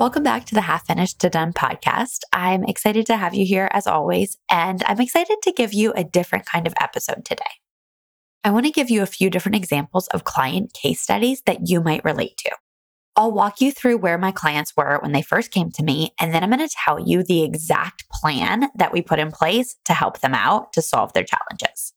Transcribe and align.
Welcome 0.00 0.22
back 0.22 0.46
to 0.46 0.54
the 0.54 0.62
Half 0.62 0.86
Finished 0.86 1.18
to 1.18 1.28
Done 1.28 1.52
podcast. 1.52 2.20
I'm 2.32 2.64
excited 2.64 3.04
to 3.04 3.18
have 3.18 3.34
you 3.34 3.44
here 3.44 3.68
as 3.70 3.86
always, 3.86 4.38
and 4.50 4.82
I'm 4.84 4.98
excited 4.98 5.36
to 5.42 5.52
give 5.52 5.74
you 5.74 5.92
a 5.92 6.04
different 6.04 6.46
kind 6.46 6.66
of 6.66 6.72
episode 6.80 7.22
today. 7.22 7.44
I 8.42 8.50
want 8.50 8.64
to 8.64 8.72
give 8.72 8.88
you 8.88 9.02
a 9.02 9.06
few 9.06 9.28
different 9.28 9.56
examples 9.56 10.08
of 10.08 10.24
client 10.24 10.72
case 10.72 11.02
studies 11.02 11.42
that 11.44 11.68
you 11.68 11.82
might 11.82 12.02
relate 12.02 12.38
to. 12.38 12.50
I'll 13.14 13.30
walk 13.30 13.60
you 13.60 13.72
through 13.72 13.98
where 13.98 14.16
my 14.16 14.32
clients 14.32 14.74
were 14.74 15.00
when 15.02 15.12
they 15.12 15.20
first 15.20 15.50
came 15.50 15.70
to 15.72 15.82
me, 15.82 16.14
and 16.18 16.32
then 16.32 16.42
I'm 16.42 16.50
going 16.50 16.66
to 16.66 16.76
tell 16.82 16.98
you 16.98 17.22
the 17.22 17.42
exact 17.42 18.08
plan 18.08 18.68
that 18.76 18.94
we 18.94 19.02
put 19.02 19.18
in 19.18 19.30
place 19.30 19.76
to 19.84 19.92
help 19.92 20.20
them 20.20 20.32
out 20.32 20.72
to 20.72 20.80
solve 20.80 21.12
their 21.12 21.24
challenges. 21.24 21.92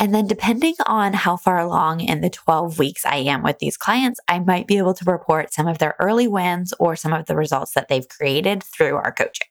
And 0.00 0.14
then, 0.14 0.28
depending 0.28 0.74
on 0.86 1.12
how 1.12 1.36
far 1.36 1.58
along 1.58 2.00
in 2.00 2.20
the 2.20 2.30
12 2.30 2.78
weeks 2.78 3.04
I 3.04 3.16
am 3.16 3.42
with 3.42 3.58
these 3.58 3.76
clients, 3.76 4.20
I 4.28 4.38
might 4.38 4.68
be 4.68 4.78
able 4.78 4.94
to 4.94 5.04
report 5.10 5.52
some 5.52 5.66
of 5.66 5.78
their 5.78 5.96
early 5.98 6.28
wins 6.28 6.72
or 6.78 6.94
some 6.94 7.12
of 7.12 7.26
the 7.26 7.34
results 7.34 7.72
that 7.72 7.88
they've 7.88 8.08
created 8.08 8.62
through 8.62 8.94
our 8.94 9.10
coaching. 9.10 9.48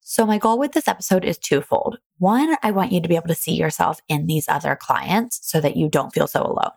So, 0.00 0.24
my 0.24 0.38
goal 0.38 0.58
with 0.58 0.72
this 0.72 0.88
episode 0.88 1.24
is 1.24 1.36
twofold. 1.36 1.98
One, 2.18 2.56
I 2.62 2.70
want 2.70 2.92
you 2.92 3.02
to 3.02 3.08
be 3.08 3.16
able 3.16 3.28
to 3.28 3.34
see 3.34 3.52
yourself 3.52 4.00
in 4.08 4.26
these 4.26 4.48
other 4.48 4.74
clients 4.74 5.38
so 5.42 5.60
that 5.60 5.76
you 5.76 5.90
don't 5.90 6.14
feel 6.14 6.26
so 6.26 6.42
alone. 6.42 6.72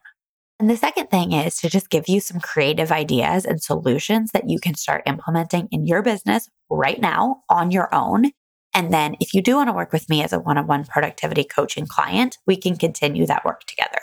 And 0.59 0.69
the 0.69 0.77
second 0.77 1.07
thing 1.07 1.31
is 1.31 1.57
to 1.57 1.69
just 1.69 1.89
give 1.89 2.07
you 2.07 2.19
some 2.19 2.39
creative 2.39 2.91
ideas 2.91 3.45
and 3.45 3.61
solutions 3.61 4.31
that 4.31 4.49
you 4.49 4.59
can 4.59 4.75
start 4.75 5.03
implementing 5.05 5.67
in 5.71 5.87
your 5.87 6.01
business 6.01 6.49
right 6.69 6.99
now 7.01 7.43
on 7.49 7.71
your 7.71 7.93
own 7.93 8.31
and 8.73 8.93
then 8.93 9.15
if 9.19 9.33
you 9.33 9.41
do 9.41 9.55
want 9.55 9.69
to 9.69 9.73
work 9.73 9.93
with 9.93 10.09
me 10.09 10.23
as 10.23 10.33
a 10.33 10.39
one 10.39 10.57
on 10.57 10.67
one 10.67 10.85
productivity 10.85 11.43
coaching 11.43 11.85
client, 11.85 12.37
we 12.47 12.55
can 12.55 12.75
continue 12.77 13.25
that 13.25 13.45
work 13.45 13.63
together. 13.65 13.99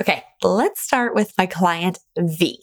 Okay, 0.00 0.24
let's 0.42 0.80
start 0.80 1.14
with 1.14 1.32
my 1.38 1.46
client 1.46 1.98
V. 2.18 2.58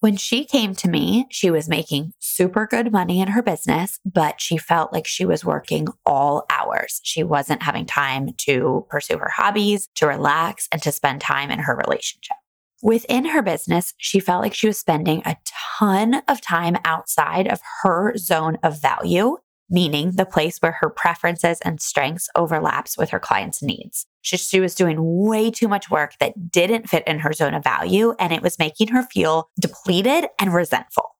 When 0.00 0.16
she 0.16 0.44
came 0.44 0.74
to 0.76 0.88
me, 0.88 1.26
she 1.28 1.50
was 1.50 1.68
making 1.68 2.12
super 2.20 2.66
good 2.66 2.92
money 2.92 3.20
in 3.20 3.28
her 3.28 3.42
business, 3.42 3.98
but 4.04 4.40
she 4.40 4.56
felt 4.56 4.92
like 4.92 5.08
she 5.08 5.24
was 5.24 5.44
working 5.44 5.88
all 6.06 6.44
hours. 6.50 7.00
She 7.02 7.24
wasn't 7.24 7.64
having 7.64 7.84
time 7.84 8.30
to 8.46 8.86
pursue 8.90 9.18
her 9.18 9.30
hobbies, 9.34 9.88
to 9.96 10.06
relax, 10.06 10.68
and 10.70 10.80
to 10.82 10.92
spend 10.92 11.20
time 11.20 11.50
in 11.50 11.58
her 11.58 11.74
relationship. 11.74 12.36
Within 12.80 13.24
her 13.24 13.42
business, 13.42 13.92
she 13.96 14.20
felt 14.20 14.40
like 14.40 14.54
she 14.54 14.68
was 14.68 14.78
spending 14.78 15.20
a 15.24 15.36
ton 15.78 16.22
of 16.28 16.40
time 16.40 16.76
outside 16.84 17.48
of 17.48 17.60
her 17.82 18.16
zone 18.16 18.56
of 18.62 18.80
value 18.80 19.38
meaning 19.70 20.12
the 20.12 20.26
place 20.26 20.58
where 20.58 20.76
her 20.80 20.90
preferences 20.90 21.60
and 21.62 21.80
strengths 21.80 22.28
overlaps 22.34 22.96
with 22.96 23.10
her 23.10 23.20
clients' 23.20 23.62
needs. 23.62 24.06
She, 24.22 24.36
she, 24.36 24.60
was 24.60 24.74
doing 24.74 24.98
way 25.00 25.50
too 25.50 25.68
much 25.68 25.90
work 25.90 26.14
that 26.20 26.50
didn't 26.50 26.88
fit 26.88 27.06
in 27.06 27.20
her 27.20 27.32
zone 27.32 27.54
of 27.54 27.64
value, 27.64 28.14
and 28.18 28.32
it 28.32 28.42
was 28.42 28.58
making 28.58 28.88
her 28.88 29.02
feel 29.02 29.50
depleted 29.60 30.26
and 30.38 30.52
resentful. 30.52 31.16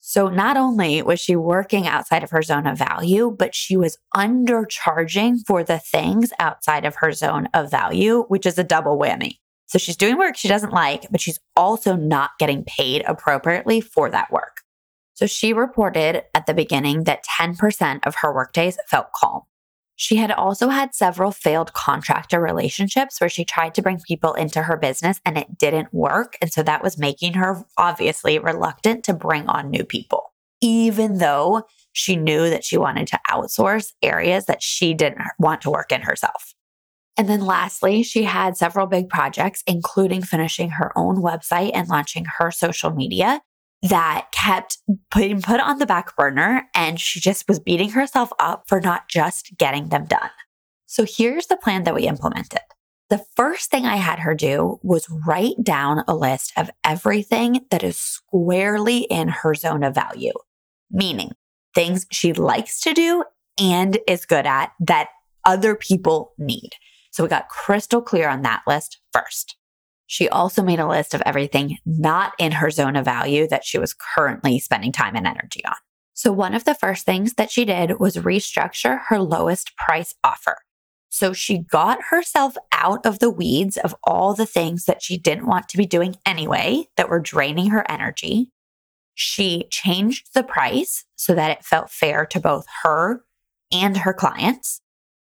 So 0.00 0.28
not 0.28 0.56
only 0.56 1.02
was 1.02 1.20
she 1.20 1.36
working 1.36 1.86
outside 1.86 2.24
of 2.24 2.30
her 2.30 2.42
zone 2.42 2.66
of 2.66 2.78
value, 2.78 3.34
but 3.38 3.54
she 3.54 3.76
was 3.76 3.98
undercharging 4.16 5.38
for 5.46 5.62
the 5.62 5.78
things 5.78 6.32
outside 6.38 6.86
of 6.86 6.96
her 6.96 7.12
zone 7.12 7.48
of 7.52 7.70
value, 7.70 8.24
which 8.28 8.46
is 8.46 8.58
a 8.58 8.64
double 8.64 8.98
whammy. 8.98 9.38
So 9.66 9.78
she's 9.78 9.96
doing 9.96 10.16
work 10.16 10.36
she 10.36 10.48
doesn't 10.48 10.72
like, 10.72 11.06
but 11.10 11.20
she's 11.20 11.38
also 11.54 11.94
not 11.94 12.30
getting 12.38 12.64
paid 12.64 13.04
appropriately 13.06 13.80
for 13.80 14.10
that 14.10 14.32
work. 14.32 14.59
So 15.20 15.26
she 15.26 15.52
reported 15.52 16.22
at 16.34 16.46
the 16.46 16.54
beginning 16.54 17.04
that 17.04 17.26
10% 17.38 18.06
of 18.06 18.14
her 18.22 18.34
workdays 18.34 18.78
felt 18.88 19.12
calm. 19.14 19.42
She 19.94 20.16
had 20.16 20.30
also 20.30 20.70
had 20.70 20.94
several 20.94 21.30
failed 21.30 21.74
contractor 21.74 22.40
relationships 22.40 23.20
where 23.20 23.28
she 23.28 23.44
tried 23.44 23.74
to 23.74 23.82
bring 23.82 24.00
people 24.08 24.32
into 24.32 24.62
her 24.62 24.78
business 24.78 25.20
and 25.26 25.36
it 25.36 25.58
didn't 25.58 25.92
work. 25.92 26.38
And 26.40 26.50
so 26.50 26.62
that 26.62 26.82
was 26.82 26.96
making 26.96 27.34
her 27.34 27.62
obviously 27.76 28.38
reluctant 28.38 29.04
to 29.04 29.12
bring 29.12 29.46
on 29.46 29.68
new 29.68 29.84
people, 29.84 30.32
even 30.62 31.18
though 31.18 31.64
she 31.92 32.16
knew 32.16 32.48
that 32.48 32.64
she 32.64 32.78
wanted 32.78 33.08
to 33.08 33.20
outsource 33.28 33.92
areas 34.02 34.46
that 34.46 34.62
she 34.62 34.94
didn't 34.94 35.20
want 35.38 35.60
to 35.60 35.70
work 35.70 35.92
in 35.92 36.00
herself. 36.00 36.54
And 37.18 37.28
then 37.28 37.44
lastly, 37.44 38.02
she 38.04 38.22
had 38.22 38.56
several 38.56 38.86
big 38.86 39.10
projects, 39.10 39.62
including 39.66 40.22
finishing 40.22 40.70
her 40.70 40.96
own 40.96 41.16
website 41.16 41.72
and 41.74 41.88
launching 41.88 42.24
her 42.38 42.50
social 42.50 42.88
media 42.88 43.42
that 43.82 44.28
kept 44.32 44.78
being 45.14 45.40
put 45.40 45.60
on 45.60 45.78
the 45.78 45.86
back 45.86 46.14
burner 46.16 46.68
and 46.74 47.00
she 47.00 47.20
just 47.20 47.48
was 47.48 47.58
beating 47.58 47.90
herself 47.90 48.30
up 48.38 48.64
for 48.66 48.80
not 48.80 49.08
just 49.08 49.56
getting 49.56 49.88
them 49.88 50.04
done. 50.04 50.30
So 50.86 51.06
here's 51.08 51.46
the 51.46 51.56
plan 51.56 51.84
that 51.84 51.94
we 51.94 52.06
implemented. 52.06 52.60
The 53.08 53.24
first 53.36 53.70
thing 53.70 53.86
I 53.86 53.96
had 53.96 54.20
her 54.20 54.34
do 54.34 54.78
was 54.82 55.08
write 55.26 55.56
down 55.62 56.04
a 56.06 56.14
list 56.14 56.52
of 56.56 56.70
everything 56.84 57.60
that 57.70 57.82
is 57.82 57.96
squarely 57.96 58.98
in 58.98 59.28
her 59.28 59.54
zone 59.54 59.82
of 59.82 59.94
value, 59.94 60.32
meaning 60.90 61.32
things 61.74 62.06
she 62.12 62.32
likes 62.32 62.80
to 62.82 62.92
do 62.92 63.24
and 63.58 63.98
is 64.06 64.26
good 64.26 64.46
at 64.46 64.72
that 64.80 65.08
other 65.44 65.74
people 65.74 66.32
need. 66.38 66.70
So 67.10 67.22
we 67.22 67.28
got 67.28 67.48
crystal 67.48 68.00
clear 68.02 68.28
on 68.28 68.42
that 68.42 68.62
list 68.66 69.00
first. 69.12 69.56
She 70.10 70.28
also 70.28 70.64
made 70.64 70.80
a 70.80 70.88
list 70.88 71.14
of 71.14 71.22
everything 71.24 71.78
not 71.86 72.32
in 72.36 72.50
her 72.50 72.72
zone 72.72 72.96
of 72.96 73.04
value 73.04 73.46
that 73.46 73.64
she 73.64 73.78
was 73.78 73.94
currently 73.94 74.58
spending 74.58 74.90
time 74.90 75.14
and 75.14 75.24
energy 75.24 75.64
on. 75.64 75.76
So, 76.14 76.32
one 76.32 76.52
of 76.52 76.64
the 76.64 76.74
first 76.74 77.06
things 77.06 77.34
that 77.34 77.52
she 77.52 77.64
did 77.64 78.00
was 78.00 78.16
restructure 78.16 79.02
her 79.06 79.20
lowest 79.20 79.76
price 79.76 80.16
offer. 80.24 80.56
So, 81.10 81.32
she 81.32 81.58
got 81.58 82.02
herself 82.10 82.56
out 82.72 83.06
of 83.06 83.20
the 83.20 83.30
weeds 83.30 83.76
of 83.76 83.94
all 84.02 84.34
the 84.34 84.46
things 84.46 84.86
that 84.86 85.00
she 85.00 85.16
didn't 85.16 85.46
want 85.46 85.68
to 85.68 85.76
be 85.76 85.86
doing 85.86 86.16
anyway 86.26 86.88
that 86.96 87.08
were 87.08 87.20
draining 87.20 87.70
her 87.70 87.88
energy. 87.88 88.50
She 89.14 89.68
changed 89.70 90.30
the 90.34 90.42
price 90.42 91.04
so 91.14 91.36
that 91.36 91.52
it 91.56 91.64
felt 91.64 91.88
fair 91.88 92.26
to 92.26 92.40
both 92.40 92.64
her 92.82 93.22
and 93.70 93.98
her 93.98 94.12
clients. 94.12 94.80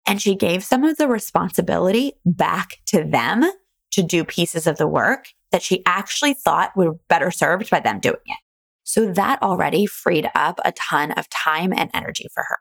And 0.07 0.23
she 0.23 0.35
gave 0.35 0.65
some 0.65 0.85
of 0.85 0.97
the 0.97 1.07
responsibility 1.07 2.15
back 2.25 2.79
to 2.87 3.05
them 3.05 3.45
to 3.93 4.03
do 4.03 4.25
pieces 4.25 4.67
of 4.67 4.77
the 4.77 4.89
work 4.89 5.29
that 5.53 5.63
she 5.63 5.83
actually 5.87 6.35
thought 6.35 6.77
were 6.77 6.95
better 7.09 7.31
served 7.31 7.71
by 7.71 7.81
them 7.81 8.01
doing 8.01 8.17
it. 8.27 8.39
So 8.85 9.13
that 9.13 9.43
already 9.43 9.87
freed 9.87 10.29
up 10.35 10.61
a 10.65 10.73
ton 10.73 11.13
of 11.13 11.29
time 11.31 11.73
and 11.73 11.91
energy 11.95 12.27
for 12.35 12.45
her. 12.47 12.59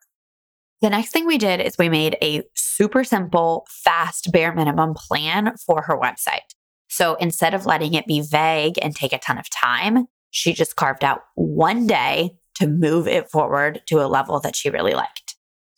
The 0.82 0.90
next 0.90 1.12
thing 1.12 1.26
we 1.26 1.38
did 1.38 1.60
is 1.60 1.78
we 1.78 1.90
made 1.90 2.18
a 2.22 2.44
super 2.56 3.04
simple, 3.04 3.68
fast, 3.70 4.32
bare 4.32 4.54
minimum 4.54 4.94
plan 4.94 5.56
for 5.58 5.82
her 5.82 5.98
website. 5.98 6.54
So 6.88 7.16
instead 7.16 7.54
of 7.54 7.66
letting 7.66 7.94
it 7.94 8.08
be 8.08 8.22
vague 8.22 8.80
and 8.82 8.96
take 8.96 9.14
a 9.14 9.20
ton 9.20 9.38
of 9.38 9.50
time, 9.50 10.08
she 10.32 10.54
just 10.54 10.76
carved 10.76 11.04
out 11.04 11.22
one 11.36 11.86
day 11.86 12.32
to 12.56 12.68
move 12.68 13.08
it 13.08 13.30
forward 13.30 13.82
to 13.88 14.00
a 14.00 14.08
level 14.08 14.40
that 14.40 14.56
she 14.56 14.70
really 14.70 14.94
liked. 14.94 15.29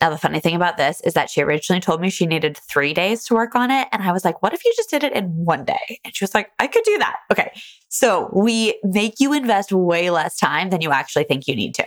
Now, 0.02 0.10
the 0.10 0.18
funny 0.18 0.40
thing 0.40 0.56
about 0.56 0.78
this 0.78 1.00
is 1.02 1.14
that 1.14 1.30
she 1.30 1.42
originally 1.42 1.80
told 1.80 2.02
me 2.02 2.10
she 2.10 2.26
needed 2.26 2.58
three 2.58 2.92
days 2.92 3.24
to 3.26 3.36
work 3.36 3.54
on 3.54 3.70
it. 3.70 3.88
And 3.92 4.02
I 4.02 4.12
was 4.12 4.26
like, 4.26 4.42
what 4.42 4.52
if 4.52 4.66
you 4.66 4.74
just 4.76 4.90
did 4.90 5.04
it 5.04 5.14
in 5.14 5.26
one 5.46 5.64
day? 5.64 6.00
And 6.04 6.16
she 6.16 6.24
was 6.24 6.34
like, 6.34 6.50
I 6.58 6.66
could 6.66 6.84
do 6.84 6.98
that. 6.98 7.18
Okay. 7.32 7.52
So 7.90 8.32
we 8.34 8.80
make 8.84 9.20
you 9.20 9.32
invest 9.32 9.72
way 9.72 10.10
less 10.10 10.38
time 10.38 10.72
than 10.72 10.82
you 10.82 10.92
actually 10.92 11.26
think 11.26 11.48
you 11.48 11.56
need 11.56 11.76
to. 11.76 11.86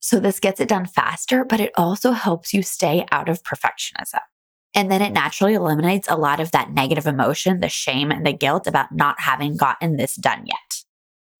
So 0.00 0.18
this 0.18 0.40
gets 0.40 0.58
it 0.58 0.68
done 0.68 0.86
faster, 0.86 1.44
but 1.44 1.60
it 1.60 1.70
also 1.76 2.10
helps 2.10 2.52
you 2.52 2.64
stay 2.64 3.06
out 3.12 3.28
of 3.28 3.44
perfectionism. 3.44 4.18
And 4.74 4.90
then 4.90 5.00
it 5.00 5.12
naturally 5.12 5.54
eliminates 5.54 6.08
a 6.08 6.16
lot 6.16 6.40
of 6.40 6.50
that 6.50 6.72
negative 6.72 7.06
emotion, 7.06 7.60
the 7.60 7.68
shame 7.68 8.10
and 8.10 8.26
the 8.26 8.32
guilt 8.32 8.66
about 8.66 8.90
not 8.90 9.20
having 9.20 9.56
gotten 9.56 9.96
this 9.96 10.16
done 10.16 10.44
yet. 10.46 10.82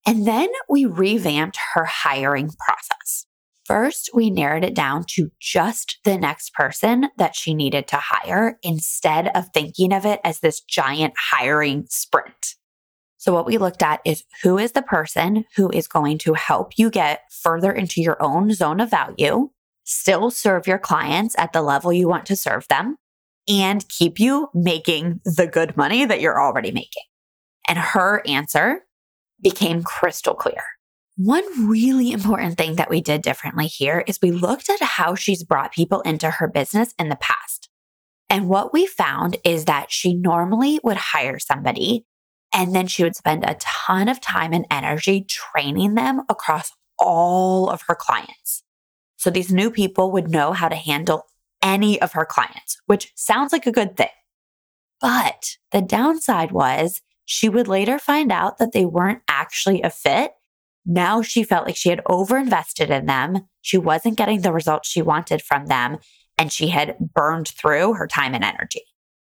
And 0.06 0.24
then 0.26 0.48
we 0.68 0.84
revamped 0.84 1.58
her 1.74 1.84
hiring 1.84 2.50
process. 2.64 3.26
First, 3.64 4.10
we 4.12 4.30
narrowed 4.30 4.64
it 4.64 4.74
down 4.74 5.04
to 5.10 5.30
just 5.40 5.98
the 6.04 6.18
next 6.18 6.52
person 6.52 7.08
that 7.16 7.36
she 7.36 7.54
needed 7.54 7.86
to 7.88 7.96
hire 7.96 8.58
instead 8.62 9.28
of 9.36 9.48
thinking 9.54 9.92
of 9.92 10.04
it 10.04 10.20
as 10.24 10.40
this 10.40 10.60
giant 10.60 11.14
hiring 11.16 11.86
sprint. 11.88 12.56
So, 13.18 13.32
what 13.32 13.46
we 13.46 13.58
looked 13.58 13.84
at 13.84 14.00
is 14.04 14.24
who 14.42 14.58
is 14.58 14.72
the 14.72 14.82
person 14.82 15.44
who 15.54 15.70
is 15.70 15.86
going 15.86 16.18
to 16.18 16.34
help 16.34 16.72
you 16.76 16.90
get 16.90 17.20
further 17.30 17.70
into 17.70 18.02
your 18.02 18.20
own 18.20 18.52
zone 18.52 18.80
of 18.80 18.90
value, 18.90 19.50
still 19.84 20.32
serve 20.32 20.66
your 20.66 20.78
clients 20.78 21.36
at 21.38 21.52
the 21.52 21.62
level 21.62 21.92
you 21.92 22.08
want 22.08 22.26
to 22.26 22.36
serve 22.36 22.66
them, 22.66 22.96
and 23.48 23.88
keep 23.88 24.18
you 24.18 24.48
making 24.54 25.20
the 25.24 25.46
good 25.46 25.76
money 25.76 26.04
that 26.04 26.20
you're 26.20 26.42
already 26.42 26.72
making. 26.72 27.04
And 27.68 27.78
her 27.78 28.22
answer 28.26 28.80
became 29.40 29.84
crystal 29.84 30.34
clear. 30.34 30.62
One 31.16 31.68
really 31.68 32.10
important 32.10 32.56
thing 32.56 32.76
that 32.76 32.88
we 32.88 33.02
did 33.02 33.22
differently 33.22 33.66
here 33.66 34.02
is 34.06 34.18
we 34.22 34.30
looked 34.30 34.70
at 34.70 34.80
how 34.80 35.14
she's 35.14 35.44
brought 35.44 35.72
people 35.72 36.00
into 36.00 36.30
her 36.30 36.48
business 36.48 36.94
in 36.98 37.10
the 37.10 37.16
past. 37.16 37.68
And 38.30 38.48
what 38.48 38.72
we 38.72 38.86
found 38.86 39.36
is 39.44 39.66
that 39.66 39.92
she 39.92 40.14
normally 40.14 40.80
would 40.82 40.96
hire 40.96 41.38
somebody 41.38 42.06
and 42.54 42.74
then 42.74 42.86
she 42.86 43.02
would 43.02 43.16
spend 43.16 43.44
a 43.44 43.56
ton 43.60 44.08
of 44.08 44.20
time 44.20 44.52
and 44.52 44.66
energy 44.70 45.26
training 45.28 45.94
them 45.94 46.22
across 46.28 46.72
all 46.98 47.68
of 47.68 47.82
her 47.88 47.94
clients. 47.94 48.62
So 49.16 49.30
these 49.30 49.52
new 49.52 49.70
people 49.70 50.10
would 50.12 50.30
know 50.30 50.52
how 50.52 50.68
to 50.68 50.76
handle 50.76 51.26
any 51.62 52.00
of 52.00 52.12
her 52.12 52.24
clients, 52.24 52.78
which 52.86 53.12
sounds 53.14 53.52
like 53.52 53.66
a 53.66 53.72
good 53.72 53.96
thing. 53.96 54.08
But 55.00 55.56
the 55.70 55.82
downside 55.82 56.52
was 56.52 57.02
she 57.24 57.48
would 57.48 57.68
later 57.68 57.98
find 57.98 58.32
out 58.32 58.58
that 58.58 58.72
they 58.72 58.84
weren't 58.84 59.22
actually 59.28 59.82
a 59.82 59.90
fit. 59.90 60.32
Now 60.84 61.22
she 61.22 61.44
felt 61.44 61.66
like 61.66 61.76
she 61.76 61.90
had 61.90 62.02
overinvested 62.04 62.90
in 62.90 63.06
them. 63.06 63.48
She 63.60 63.78
wasn't 63.78 64.18
getting 64.18 64.40
the 64.40 64.52
results 64.52 64.88
she 64.88 65.02
wanted 65.02 65.42
from 65.42 65.66
them 65.66 65.98
and 66.38 66.52
she 66.52 66.68
had 66.68 66.96
burned 66.98 67.48
through 67.48 67.94
her 67.94 68.06
time 68.06 68.34
and 68.34 68.44
energy. 68.44 68.82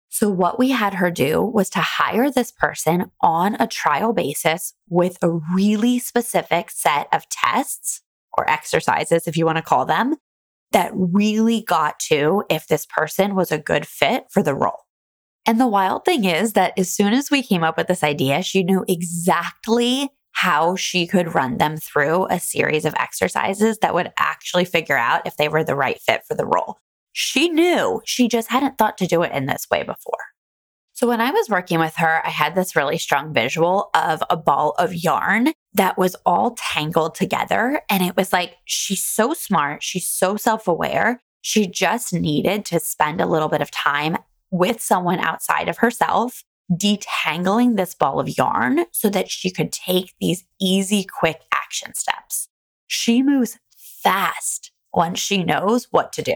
So, 0.09 0.29
what 0.29 0.57
we 0.57 0.69
had 0.69 0.93
her 0.95 1.11
do 1.11 1.41
was 1.41 1.69
to 1.71 1.81
hire 1.81 2.31
this 2.31 2.51
person 2.51 3.11
on 3.21 3.55
a 3.59 3.67
trial 3.67 4.13
basis 4.13 4.73
with 4.87 5.17
a 5.21 5.29
really 5.53 5.99
specific 5.99 6.71
set 6.71 7.07
of 7.11 7.27
tests 7.29 8.01
or 8.37 8.49
exercises, 8.49 9.27
if 9.27 9.35
you 9.35 9.45
want 9.45 9.57
to 9.57 9.61
call 9.61 9.85
them, 9.85 10.15
that 10.71 10.91
really 10.93 11.61
got 11.61 11.99
to 11.99 12.43
if 12.49 12.67
this 12.67 12.85
person 12.85 13.35
was 13.35 13.51
a 13.51 13.57
good 13.57 13.85
fit 13.85 14.25
for 14.31 14.41
the 14.41 14.55
role. 14.55 14.85
And 15.45 15.59
the 15.59 15.67
wild 15.67 16.05
thing 16.05 16.25
is 16.25 16.53
that 16.53 16.73
as 16.77 16.91
soon 16.91 17.13
as 17.13 17.29
we 17.29 17.43
came 17.43 17.63
up 17.63 17.77
with 17.77 17.87
this 17.87 18.03
idea, 18.03 18.41
she 18.41 18.63
knew 18.63 18.83
exactly 18.87 20.09
how 20.35 20.75
she 20.75 21.07
could 21.07 21.33
run 21.33 21.57
them 21.57 21.77
through 21.77 22.27
a 22.29 22.39
series 22.39 22.83
of 22.83 22.93
exercises 22.99 23.77
that 23.79 23.93
would 23.93 24.11
actually 24.17 24.65
figure 24.65 24.97
out 24.97 25.25
if 25.25 25.37
they 25.37 25.47
were 25.47 25.63
the 25.63 25.75
right 25.75 25.99
fit 26.01 26.23
for 26.27 26.35
the 26.35 26.45
role. 26.45 26.77
She 27.13 27.47
knew, 27.47 28.01
she 28.03 28.27
just 28.27 28.49
hadn't 28.49 28.77
thought 28.77 28.97
to 28.97 29.07
do 29.07 29.23
it 29.23 29.31
in 29.31 29.45
this 29.45 29.65
way 29.71 29.83
before. 29.83 30.19
So 30.91 31.07
when 31.07 31.21
I 31.21 31.31
was 31.31 31.49
working 31.49 31.79
with 31.79 31.95
her, 31.95 32.21
I 32.25 32.29
had 32.29 32.53
this 32.53 32.75
really 32.75 32.97
strong 32.97 33.33
visual 33.33 33.89
of 33.93 34.21
a 34.29 34.35
ball 34.35 34.75
of 34.77 34.93
yarn 34.93 35.53
that 35.73 35.97
was 35.97 36.15
all 36.25 36.55
tangled 36.57 37.15
together. 37.15 37.81
And 37.89 38.03
it 38.03 38.17
was 38.17 38.33
like, 38.33 38.55
she's 38.65 39.05
so 39.05 39.33
smart. 39.33 39.83
She's 39.83 40.07
so 40.07 40.35
self 40.35 40.67
aware. 40.67 41.21
She 41.41 41.67
just 41.67 42.13
needed 42.13 42.65
to 42.65 42.79
spend 42.81 43.21
a 43.21 43.25
little 43.25 43.49
bit 43.49 43.61
of 43.61 43.71
time 43.71 44.17
with 44.51 44.81
someone 44.81 45.19
outside 45.19 45.69
of 45.69 45.77
herself, 45.77 46.43
detangling 46.71 47.75
this 47.75 47.93
ball 47.93 48.19
of 48.19 48.37
yarn 48.37 48.85
so 48.91 49.09
that 49.09 49.29
she 49.29 49.51
could 49.51 49.71
take 49.71 50.13
these 50.19 50.45
easy, 50.59 51.03
quick 51.03 51.41
action 51.53 51.93
steps. 51.93 52.49
She 52.87 53.21
moves 53.21 53.57
fast 53.77 54.71
once 54.93 55.19
she 55.19 55.43
knows 55.43 55.87
what 55.91 56.13
to 56.13 56.21
do. 56.21 56.35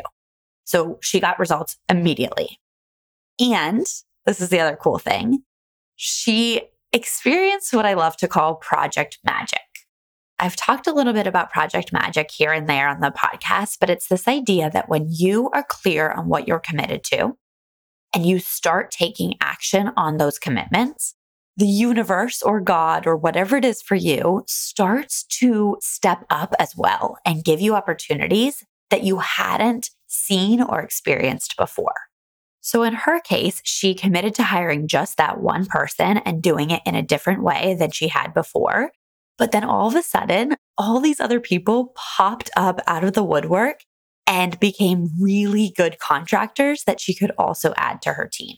So 0.65 0.99
she 1.01 1.19
got 1.19 1.39
results 1.39 1.77
immediately. 1.89 2.59
And 3.39 3.85
this 4.25 4.41
is 4.41 4.49
the 4.49 4.59
other 4.59 4.75
cool 4.75 4.99
thing. 4.99 5.43
She 5.95 6.61
experienced 6.93 7.73
what 7.73 7.85
I 7.85 7.93
love 7.93 8.17
to 8.17 8.27
call 8.27 8.55
project 8.55 9.19
magic. 9.23 9.59
I've 10.39 10.55
talked 10.55 10.87
a 10.87 10.93
little 10.93 11.13
bit 11.13 11.27
about 11.27 11.51
project 11.51 11.91
magic 11.91 12.31
here 12.31 12.53
and 12.53 12.67
there 12.67 12.87
on 12.87 13.01
the 13.01 13.11
podcast, 13.11 13.77
but 13.79 13.89
it's 13.89 14.07
this 14.07 14.27
idea 14.27 14.69
that 14.71 14.87
when 14.87 15.07
you 15.09 15.49
are 15.53 15.65
clear 15.67 16.11
on 16.11 16.29
what 16.29 16.47
you're 16.47 16.59
committed 16.59 17.03
to 17.05 17.37
and 18.13 18.25
you 18.25 18.39
start 18.39 18.91
taking 18.91 19.35
action 19.41 19.91
on 19.95 20.17
those 20.17 20.39
commitments, 20.39 21.15
the 21.57 21.67
universe 21.67 22.41
or 22.41 22.61
God 22.61 23.05
or 23.05 23.17
whatever 23.17 23.57
it 23.57 23.65
is 23.65 23.81
for 23.81 23.95
you 23.95 24.43
starts 24.47 25.23
to 25.23 25.77
step 25.81 26.25
up 26.29 26.53
as 26.57 26.75
well 26.75 27.17
and 27.25 27.43
give 27.43 27.59
you 27.61 27.75
opportunities 27.75 28.63
that 28.89 29.03
you 29.03 29.17
hadn't 29.19 29.89
seen 30.07 30.61
or 30.61 30.79
experienced 30.79 31.55
before. 31.57 31.95
So 32.61 32.83
in 32.83 32.93
her 32.93 33.19
case, 33.21 33.61
she 33.63 33.93
committed 33.93 34.35
to 34.35 34.43
hiring 34.43 34.87
just 34.87 35.17
that 35.17 35.41
one 35.41 35.65
person 35.65 36.17
and 36.19 36.41
doing 36.41 36.71
it 36.71 36.81
in 36.85 36.95
a 36.95 37.01
different 37.01 37.43
way 37.43 37.75
than 37.77 37.91
she 37.91 38.07
had 38.07 38.33
before. 38.33 38.91
But 39.37 39.51
then 39.51 39.63
all 39.63 39.87
of 39.87 39.95
a 39.95 40.03
sudden, 40.03 40.55
all 40.77 40.99
these 40.99 41.19
other 41.19 41.39
people 41.39 41.93
popped 41.95 42.49
up 42.57 42.81
out 42.87 43.03
of 43.03 43.13
the 43.13 43.23
woodwork 43.23 43.83
and 44.29 44.59
became 44.59 45.09
really 45.19 45.73
good 45.75 45.97
contractors 45.97 46.83
that 46.83 47.01
she 47.01 47.15
could 47.15 47.31
also 47.39 47.73
add 47.75 47.99
to 48.03 48.13
her 48.13 48.29
team. 48.31 48.55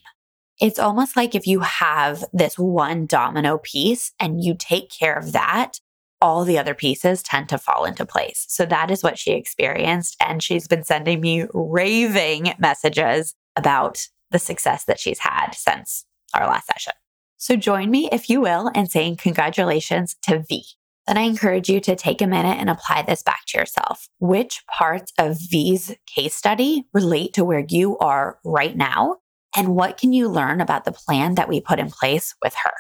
It's 0.60 0.78
almost 0.78 1.16
like 1.16 1.34
if 1.34 1.48
you 1.48 1.62
have 1.62 2.26
this 2.34 2.60
one 2.60 3.06
domino 3.08 3.58
piece 3.58 4.12
and 4.20 4.44
you 4.44 4.54
take 4.60 4.92
care 4.92 5.16
of 5.16 5.32
that, 5.32 5.80
all 6.20 6.44
the 6.44 6.60
other 6.60 6.76
pieces 6.76 7.24
tend 7.24 7.50
to 7.50 7.58
fall 7.58 7.86
into 7.86 8.06
place. 8.06 8.46
So 8.50 8.66
that 8.66 8.92
is 8.92 9.02
what 9.02 9.18
she 9.18 9.32
experienced. 9.32 10.18
And 10.24 10.44
she's 10.44 10.68
been 10.68 10.84
sending 10.84 11.22
me 11.22 11.48
raving 11.54 12.54
messages 12.60 13.34
about 13.56 14.08
the 14.30 14.40
success 14.40 14.84
that 14.86 15.00
she's 15.00 15.20
had 15.20 15.52
since 15.54 16.06
our 16.36 16.46
last 16.46 16.68
session. 16.68 16.94
So 17.38 17.56
join 17.56 17.90
me, 17.90 18.08
if 18.12 18.30
you 18.30 18.42
will, 18.42 18.68
in 18.76 18.88
saying 18.88 19.18
congratulations 19.18 20.16
to 20.24 20.40
V. 20.48 20.64
Then 21.12 21.18
I 21.18 21.24
encourage 21.24 21.68
you 21.68 21.82
to 21.82 21.96
take 21.98 22.22
a 22.22 22.26
minute 22.26 22.58
and 22.58 22.70
apply 22.70 23.02
this 23.02 23.22
back 23.22 23.42
to 23.48 23.58
yourself. 23.58 24.08
Which 24.20 24.64
parts 24.68 25.12
of 25.18 25.36
V's 25.50 25.94
case 26.08 26.34
study 26.34 26.86
relate 26.94 27.34
to 27.34 27.44
where 27.44 27.66
you 27.68 27.98
are 27.98 28.40
right 28.46 28.78
now? 28.78 29.18
And 29.54 29.76
what 29.76 29.98
can 29.98 30.14
you 30.14 30.30
learn 30.30 30.62
about 30.62 30.86
the 30.86 30.94
plan 30.94 31.36
that 31.36 31.50
we 31.50 31.60
put 31.60 31.80
in 31.80 31.90
place 31.90 32.34
with 32.42 32.56
her? 32.64 32.72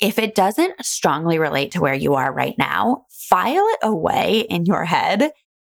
If 0.00 0.18
it 0.18 0.34
doesn't 0.34 0.86
strongly 0.86 1.38
relate 1.38 1.70
to 1.72 1.82
where 1.82 1.92
you 1.92 2.14
are 2.14 2.32
right 2.32 2.56
now, 2.56 3.04
file 3.10 3.66
it 3.66 3.80
away 3.82 4.46
in 4.48 4.64
your 4.64 4.86
head 4.86 5.32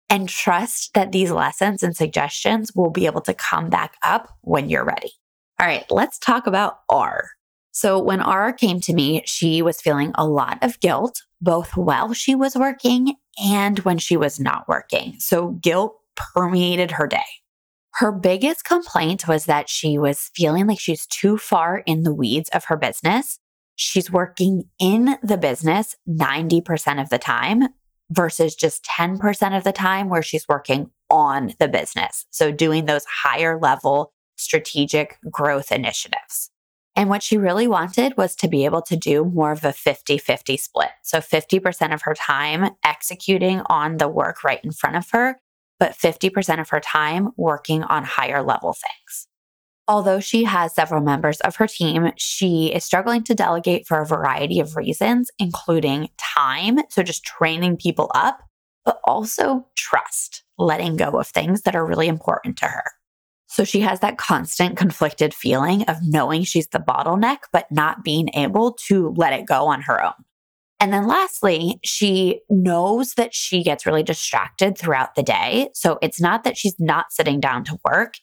and 0.10 0.28
trust 0.28 0.96
that 0.96 1.12
these 1.12 1.30
lessons 1.30 1.84
and 1.84 1.96
suggestions 1.96 2.72
will 2.74 2.90
be 2.90 3.06
able 3.06 3.22
to 3.22 3.36
come 3.36 3.70
back 3.70 3.94
up 4.04 4.28
when 4.42 4.72
you're 4.72 4.84
ready. 4.84 5.12
All 5.60 5.68
right, 5.68 5.86
let's 5.92 6.18
talk 6.18 6.48
about 6.48 6.80
R. 6.90 7.30
So 7.74 8.00
when 8.00 8.22
R 8.22 8.52
came 8.54 8.82
to 8.82 8.94
me, 8.94 9.22
she 9.28 9.62
was 9.62 9.80
feeling 9.80 10.14
a 10.16 10.26
lot 10.26 10.58
of 10.64 10.80
guilt, 10.80 11.22
both 11.42 11.76
while 11.76 12.14
she 12.14 12.36
was 12.36 12.56
working 12.56 13.16
and 13.44 13.80
when 13.80 13.98
she 13.98 14.16
was 14.16 14.40
not 14.40 14.68
working. 14.68 15.16
So 15.20 15.52
guilt 15.62 15.98
permeated 16.16 16.92
her 16.92 17.08
day. 17.08 17.20
Her 17.96 18.12
biggest 18.12 18.64
complaint 18.64 19.28
was 19.28 19.46
that 19.46 19.68
she 19.68 19.98
was 19.98 20.32
feeling 20.36 20.68
like 20.68 20.80
she's 20.80 21.06
too 21.08 21.38
far 21.38 21.80
in 21.80 22.04
the 22.04 22.14
weeds 22.14 22.50
of 22.50 22.66
her 22.66 22.78
business 22.78 23.40
she's 23.82 24.12
working 24.12 24.64
in 24.80 25.18
the 25.24 25.38
business 25.38 25.96
90% 26.08 27.02
of 27.02 27.10
the 27.10 27.18
time 27.18 27.64
versus 28.12 28.56
just 28.56 28.86
10% 28.86 29.58
of 29.58 29.64
the 29.64 29.72
time 29.72 30.10
where 30.10 30.22
she's 30.22 30.48
working 30.48 30.92
on 31.10 31.54
the 31.60 31.68
business. 31.68 32.26
So 32.30 32.52
doing 32.52 32.86
those 32.86 33.06
higher 33.06 33.60
level 33.60 34.14
strategic 34.36 35.18
growth 35.32 35.72
initiatives. 35.72 36.52
And 36.96 37.10
what 37.10 37.24
she 37.24 37.38
really 37.38 37.68
wanted 37.68 38.18
was 38.18 38.36
to 38.38 38.48
be 38.48 38.66
able 38.66 38.82
to 38.84 38.98
do 38.98 39.24
more 39.24 39.52
of 39.52 39.64
a 39.64 39.72
50 39.72 40.18
50 40.18 40.58
split. 40.58 40.90
So 41.04 41.20
50% 41.20 41.94
of 41.94 42.02
her 42.04 42.14
time 42.14 42.72
executing 42.84 43.62
on 43.68 43.98
the 43.98 44.10
work 44.10 44.44
right 44.44 44.64
in 44.64 44.72
front 44.72 44.98
of 44.98 45.10
her, 45.12 45.40
but 45.80 45.94
50% 45.94 46.60
of 46.60 46.70
her 46.70 46.80
time 46.80 47.30
working 47.38 47.84
on 47.84 48.04
higher 48.04 48.44
level 48.44 48.74
things. 48.74 49.28
Although 49.88 50.20
she 50.20 50.44
has 50.44 50.74
several 50.74 51.02
members 51.02 51.42
of 51.42 51.56
her 51.58 51.68
team, 51.68 52.12
she 52.18 52.68
is 52.68 52.84
struggling 52.84 53.24
to 53.24 53.36
delegate 53.36 53.88
for 53.88 54.00
a 54.00 54.06
variety 54.06 54.60
of 54.60 54.76
reasons, 54.76 55.32
including 55.40 56.10
time. 56.18 56.80
So 56.90 57.04
just 57.04 57.24
training 57.24 57.78
people 57.78 58.12
up, 58.14 58.42
but 58.86 59.00
also 59.04 59.68
trust, 59.76 60.44
letting 60.58 60.98
go 60.98 61.20
of 61.20 61.28
things 61.28 61.64
that 61.64 61.76
are 61.76 61.86
really 61.86 62.08
important 62.08 62.58
to 62.58 62.66
her. 62.68 62.84
So 63.52 63.66
she 63.66 63.82
has 63.82 64.00
that 64.00 64.18
constant 64.18 64.78
conflicted 64.78 65.34
feeling 65.34 65.84
of 65.90 65.98
knowing 66.02 66.46
she's 66.46 66.70
the 66.70 66.80
bottleneck, 66.80 67.40
but 67.52 67.70
not 67.70 68.02
being 68.02 68.30
able 68.34 68.78
to 68.88 69.14
let 69.18 69.34
it 69.34 69.46
go 69.46 69.68
on 69.68 69.82
her 69.82 70.02
own. 70.02 70.14
And 70.80 70.94
then 70.94 71.06
lastly, 71.06 71.78
she 71.84 72.40
knows 72.50 73.16
that 73.16 73.36
she 73.36 73.62
gets 73.62 73.86
really 73.86 74.04
distracted 74.04 74.78
throughout 74.78 75.16
the 75.16 75.22
day. 75.22 75.68
So 75.74 76.00
it's 76.02 76.22
not 76.22 76.46
that 76.46 76.56
she's 76.56 76.80
not 76.80 77.12
sitting 77.12 77.42
down 77.42 77.66
to 77.66 77.78
work. 77.84 78.14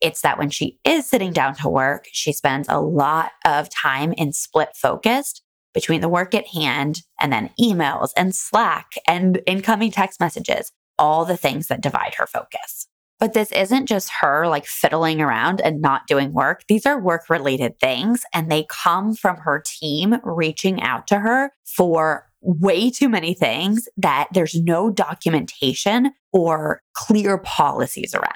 It's 0.00 0.20
that 0.20 0.38
when 0.38 0.50
she 0.50 0.78
is 0.84 1.10
sitting 1.10 1.32
down 1.32 1.56
to 1.56 1.68
work, 1.68 2.04
she 2.12 2.32
spends 2.32 2.68
a 2.68 2.80
lot 2.80 3.32
of 3.44 3.68
time 3.68 4.12
in 4.12 4.32
split 4.32 4.68
focused 4.76 5.42
between 5.74 6.00
the 6.00 6.08
work 6.08 6.32
at 6.32 6.46
hand 6.46 7.02
and 7.20 7.32
then 7.32 7.50
emails 7.60 8.10
and 8.16 8.36
Slack 8.36 8.92
and 9.08 9.42
incoming 9.46 9.90
text 9.90 10.20
messages, 10.20 10.70
all 10.96 11.24
the 11.24 11.36
things 11.36 11.66
that 11.66 11.80
divide 11.80 12.14
her 12.18 12.26
focus. 12.28 12.86
But 13.18 13.32
this 13.32 13.50
isn't 13.52 13.86
just 13.86 14.10
her 14.20 14.46
like 14.46 14.66
fiddling 14.66 15.20
around 15.20 15.60
and 15.62 15.80
not 15.80 16.06
doing 16.06 16.32
work. 16.32 16.64
These 16.68 16.84
are 16.84 17.00
work 17.00 17.30
related 17.30 17.78
things 17.80 18.22
and 18.34 18.50
they 18.50 18.66
come 18.68 19.14
from 19.14 19.38
her 19.38 19.62
team 19.64 20.16
reaching 20.22 20.82
out 20.82 21.06
to 21.08 21.20
her 21.20 21.52
for 21.64 22.26
way 22.42 22.90
too 22.90 23.08
many 23.08 23.34
things 23.34 23.88
that 23.96 24.28
there's 24.32 24.54
no 24.54 24.90
documentation 24.90 26.12
or 26.32 26.82
clear 26.94 27.38
policies 27.38 28.14
around. 28.14 28.32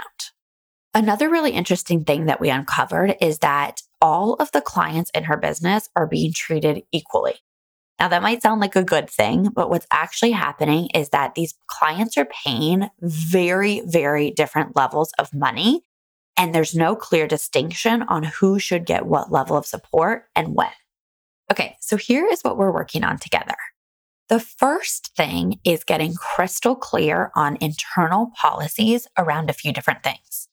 Another 0.94 1.28
really 1.28 1.52
interesting 1.52 2.04
thing 2.04 2.26
that 2.26 2.40
we 2.40 2.50
uncovered 2.50 3.14
is 3.20 3.38
that 3.38 3.82
all 4.02 4.34
of 4.34 4.50
the 4.52 4.60
clients 4.60 5.10
in 5.14 5.24
her 5.24 5.36
business 5.36 5.88
are 5.94 6.06
being 6.06 6.32
treated 6.32 6.82
equally. 6.90 7.34
Now, 8.00 8.08
that 8.08 8.22
might 8.22 8.40
sound 8.40 8.62
like 8.62 8.76
a 8.76 8.82
good 8.82 9.10
thing, 9.10 9.50
but 9.54 9.68
what's 9.68 9.86
actually 9.92 10.30
happening 10.30 10.88
is 10.94 11.10
that 11.10 11.34
these 11.34 11.52
clients 11.66 12.16
are 12.16 12.26
paying 12.44 12.88
very, 13.02 13.82
very 13.84 14.30
different 14.30 14.74
levels 14.74 15.12
of 15.18 15.34
money. 15.34 15.82
And 16.38 16.54
there's 16.54 16.74
no 16.74 16.96
clear 16.96 17.26
distinction 17.26 18.02
on 18.04 18.22
who 18.22 18.58
should 18.58 18.86
get 18.86 19.04
what 19.04 19.30
level 19.30 19.54
of 19.54 19.66
support 19.66 20.24
and 20.34 20.54
when. 20.54 20.70
Okay, 21.52 21.76
so 21.80 21.98
here 21.98 22.26
is 22.26 22.40
what 22.40 22.56
we're 22.56 22.72
working 22.72 23.04
on 23.04 23.18
together. 23.18 23.56
The 24.30 24.40
first 24.40 25.14
thing 25.14 25.60
is 25.64 25.84
getting 25.84 26.14
crystal 26.14 26.76
clear 26.76 27.30
on 27.34 27.58
internal 27.60 28.32
policies 28.34 29.08
around 29.18 29.50
a 29.50 29.54
few 29.54 29.74
different 29.74 30.02
things. 30.02 30.48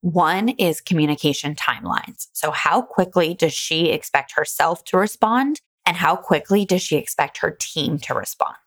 One 0.00 0.48
is 0.48 0.80
communication 0.80 1.54
timelines. 1.54 2.26
So, 2.32 2.50
how 2.50 2.82
quickly 2.82 3.34
does 3.34 3.52
she 3.52 3.90
expect 3.90 4.32
herself 4.32 4.82
to 4.84 4.96
respond? 4.96 5.60
And 5.88 5.96
how 5.96 6.16
quickly 6.16 6.66
does 6.66 6.82
she 6.82 6.96
expect 6.96 7.38
her 7.38 7.56
team 7.58 7.96
to 8.00 8.12
respond? 8.12 8.58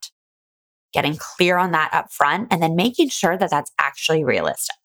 Getting 0.91 1.17
clear 1.17 1.55
on 1.55 1.69
that 1.69 1.93
up 1.93 2.11
front 2.11 2.47
and 2.51 2.63
then 2.63 2.75
making 2.75 3.09
sure 3.09 3.37
that 3.37 3.51
that's 3.51 3.71
actually 3.79 4.23
realistic. 4.23 4.75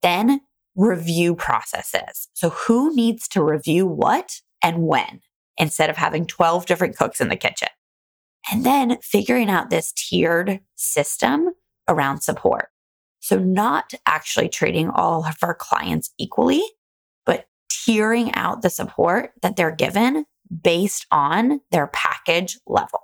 Then 0.00 0.40
review 0.76 1.34
processes. 1.34 2.28
So 2.32 2.50
who 2.50 2.94
needs 2.94 3.26
to 3.30 3.42
review 3.42 3.88
what 3.88 4.40
and 4.62 4.84
when 4.84 5.20
instead 5.58 5.90
of 5.90 5.96
having 5.96 6.26
12 6.26 6.64
different 6.64 6.96
cooks 6.96 7.20
in 7.20 7.26
the 7.26 7.34
kitchen? 7.34 7.70
And 8.52 8.64
then 8.64 8.98
figuring 9.02 9.50
out 9.50 9.70
this 9.70 9.92
tiered 9.92 10.60
system 10.76 11.50
around 11.88 12.20
support. 12.20 12.68
So 13.18 13.36
not 13.36 13.94
actually 14.06 14.48
treating 14.48 14.90
all 14.90 15.26
of 15.26 15.38
our 15.42 15.56
clients 15.56 16.10
equally, 16.18 16.62
but 17.26 17.46
tiering 17.68 18.30
out 18.34 18.62
the 18.62 18.70
support 18.70 19.32
that 19.42 19.56
they're 19.56 19.74
given 19.74 20.24
based 20.62 21.06
on 21.10 21.60
their 21.70 21.86
package 21.88 22.58
level. 22.66 23.00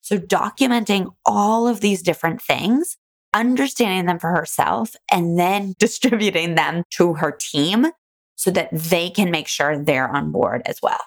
So 0.00 0.18
documenting 0.18 1.14
all 1.24 1.68
of 1.68 1.80
these 1.80 2.02
different 2.02 2.42
things, 2.42 2.96
understanding 3.32 4.06
them 4.06 4.18
for 4.18 4.30
herself, 4.30 4.94
and 5.10 5.38
then 5.38 5.74
distributing 5.78 6.54
them 6.54 6.84
to 6.90 7.14
her 7.14 7.32
team 7.32 7.86
so 8.34 8.50
that 8.50 8.70
they 8.72 9.10
can 9.10 9.30
make 9.30 9.46
sure 9.46 9.78
they're 9.78 10.08
on 10.08 10.32
board 10.32 10.62
as 10.66 10.78
well. 10.82 11.00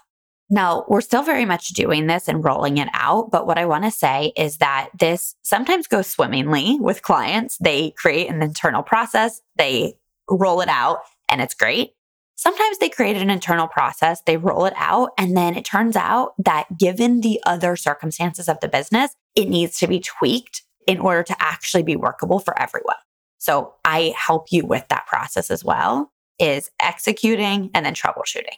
Now, 0.50 0.86
we're 0.88 1.02
still 1.02 1.24
very 1.24 1.46
much 1.46 1.70
doing 1.70 2.06
this 2.06 2.28
and 2.28 2.44
rolling 2.44 2.78
it 2.78 2.88
out. 2.94 3.32
But 3.32 3.48
what 3.48 3.58
I 3.58 3.66
want 3.66 3.84
to 3.84 3.92
say 3.92 4.32
is 4.38 4.58
that 4.58 4.90
this 4.98 5.36
sometimes 5.42 5.88
goes 5.88 6.08
swimmingly 6.08 6.78
with 6.80 7.02
clients. 7.02 7.58
They 7.58 7.92
create 7.92 8.30
an 8.30 8.44
internal 8.44 8.84
process, 8.84 9.42
they 9.56 9.96
roll 10.30 10.62
it 10.62 10.70
out, 10.70 11.00
and 11.30 11.42
it's 11.42 11.56
great. 11.56 11.95
Sometimes 12.36 12.78
they 12.80 12.90
create 12.90 13.16
an 13.16 13.30
internal 13.30 13.68
process, 13.68 14.22
they 14.26 14.36
roll 14.36 14.66
it 14.66 14.74
out, 14.76 15.12
and 15.18 15.38
then 15.38 15.56
it 15.56 15.64
turns 15.64 15.96
out 15.96 16.34
that 16.38 16.78
given 16.78 17.22
the 17.22 17.40
other 17.46 17.76
circumstances 17.78 18.50
of 18.50 18.60
the 18.60 18.68
business, 18.68 19.16
it 19.36 19.48
needs 19.48 19.80
to 19.80 19.88
be 19.88 20.02
tweaked 20.02 20.64
in 20.86 21.00
order 21.00 21.24
to 21.24 21.36
actually 21.40 21.84
be 21.84 21.96
workable 21.96 22.40
for 22.40 22.60
everyone. 22.60 22.96
So 23.38 23.74
I 23.86 24.14
help 24.18 24.48
you 24.52 24.66
with 24.66 24.86
that 24.90 25.08
process 25.08 25.50
as 25.50 25.64
well 25.64 26.12
is 26.38 26.72
executing 26.82 27.72
and 27.74 27.86
then 27.86 27.94
troubleshooting. 27.94 28.58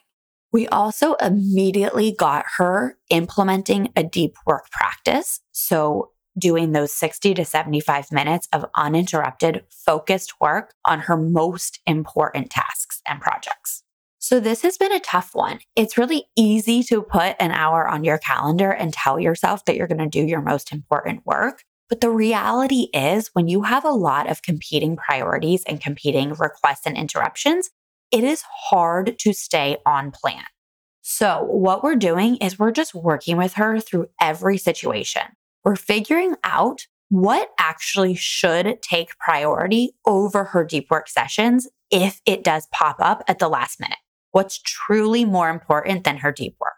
We 0.50 0.66
also 0.68 1.14
immediately 1.14 2.12
got 2.12 2.46
her 2.56 2.98
implementing 3.10 3.92
a 3.94 4.02
deep 4.02 4.34
work 4.46 4.70
practice. 4.70 5.40
So 5.52 6.10
doing 6.38 6.72
those 6.72 6.92
60 6.92 7.34
to 7.34 7.44
75 7.44 8.10
minutes 8.10 8.48
of 8.52 8.64
uninterrupted, 8.76 9.64
focused 9.70 10.40
work 10.40 10.72
on 10.86 11.00
her 11.00 11.16
most 11.16 11.80
important 11.86 12.50
tasks 12.50 12.87
and 13.08 13.20
projects. 13.20 13.82
So, 14.20 14.40
this 14.40 14.62
has 14.62 14.76
been 14.76 14.92
a 14.92 15.00
tough 15.00 15.30
one. 15.32 15.60
It's 15.76 15.96
really 15.96 16.24
easy 16.36 16.82
to 16.84 17.02
put 17.02 17.36
an 17.38 17.52
hour 17.52 17.86
on 17.86 18.04
your 18.04 18.18
calendar 18.18 18.70
and 18.70 18.92
tell 18.92 19.18
yourself 19.20 19.64
that 19.64 19.76
you're 19.76 19.86
going 19.86 19.98
to 19.98 20.08
do 20.08 20.24
your 20.24 20.42
most 20.42 20.72
important 20.72 21.24
work. 21.24 21.62
But 21.88 22.00
the 22.00 22.10
reality 22.10 22.88
is, 22.92 23.30
when 23.32 23.48
you 23.48 23.62
have 23.62 23.84
a 23.84 23.90
lot 23.90 24.28
of 24.28 24.42
competing 24.42 24.96
priorities 24.96 25.62
and 25.64 25.80
competing 25.80 26.34
requests 26.34 26.84
and 26.84 26.96
interruptions, 26.96 27.70
it 28.10 28.24
is 28.24 28.42
hard 28.70 29.18
to 29.20 29.32
stay 29.32 29.78
on 29.86 30.10
plan. 30.10 30.44
So, 31.00 31.44
what 31.44 31.84
we're 31.84 31.96
doing 31.96 32.36
is 32.36 32.58
we're 32.58 32.72
just 32.72 32.94
working 32.94 33.36
with 33.36 33.54
her 33.54 33.78
through 33.78 34.08
every 34.20 34.58
situation 34.58 35.22
we're 35.68 35.76
figuring 35.76 36.34
out 36.44 36.86
what 37.10 37.50
actually 37.58 38.14
should 38.14 38.80
take 38.80 39.18
priority 39.18 39.90
over 40.06 40.44
her 40.44 40.64
deep 40.64 40.90
work 40.90 41.08
sessions 41.08 41.68
if 41.90 42.20
it 42.26 42.44
does 42.44 42.66
pop 42.72 42.96
up 42.98 43.22
at 43.28 43.38
the 43.38 43.48
last 43.48 43.80
minute. 43.80 43.98
What's 44.32 44.60
truly 44.62 45.24
more 45.24 45.48
important 45.48 46.04
than 46.04 46.18
her 46.18 46.32
deep 46.32 46.56
work? 46.60 46.72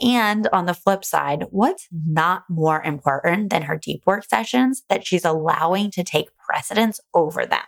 And 0.00 0.48
on 0.52 0.66
the 0.66 0.74
flip 0.74 1.04
side, 1.04 1.46
what's 1.50 1.88
not 1.92 2.44
more 2.48 2.82
important 2.82 3.50
than 3.50 3.62
her 3.62 3.76
deep 3.76 4.02
work 4.06 4.24
sessions 4.24 4.82
that 4.88 5.06
she's 5.06 5.24
allowing 5.24 5.90
to 5.92 6.04
take 6.04 6.36
precedence 6.36 7.00
over 7.14 7.44
them? 7.44 7.64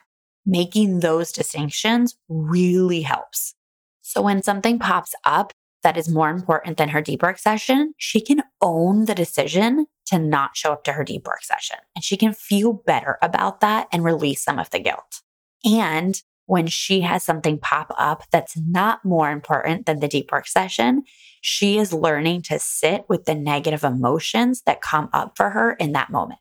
Making 0.47 1.00
those 1.00 1.32
distinctions 1.32 2.16
really 2.28 3.02
helps. 3.02 3.54
So 4.00 4.23
when 4.23 4.42
something 4.42 4.78
pops 4.78 5.14
up 5.25 5.52
that 5.82 5.97
is 5.97 6.09
more 6.09 6.30
important 6.30 6.76
than 6.76 6.90
her 6.90 7.00
deep 7.00 7.23
work 7.23 7.38
session, 7.38 7.94
she 7.97 8.20
can 8.20 8.42
own 8.61 9.06
the 9.06 9.14
decision 9.14 9.87
to 10.06 10.18
not 10.18 10.56
show 10.56 10.73
up 10.73 10.85
to 10.85 10.92
her 10.92 11.04
deep 11.04 11.26
work 11.26 11.42
session. 11.42 11.78
And 11.94 12.04
she 12.04 12.16
can 12.16 12.32
feel 12.32 12.73
better 12.73 13.18
about 13.23 13.61
that 13.61 13.88
and 13.92 14.04
release 14.04 14.42
some 14.42 14.59
of 14.59 14.70
the 14.70 14.80
guilt. 14.80 15.23
And 15.64 16.20
when 16.50 16.66
she 16.66 17.02
has 17.02 17.23
something 17.23 17.61
pop 17.61 17.95
up 17.97 18.25
that's 18.33 18.57
not 18.57 19.04
more 19.04 19.30
important 19.30 19.87
than 19.87 20.00
the 20.00 20.09
deep 20.09 20.33
work 20.33 20.49
session, 20.49 21.04
she 21.40 21.78
is 21.78 21.92
learning 21.92 22.42
to 22.42 22.59
sit 22.59 23.04
with 23.09 23.25
the 23.25 23.37
negative 23.37 23.85
emotions 23.85 24.62
that 24.66 24.80
come 24.80 25.09
up 25.12 25.37
for 25.37 25.50
her 25.50 25.75
in 25.75 25.92
that 25.92 26.11
moment. 26.11 26.40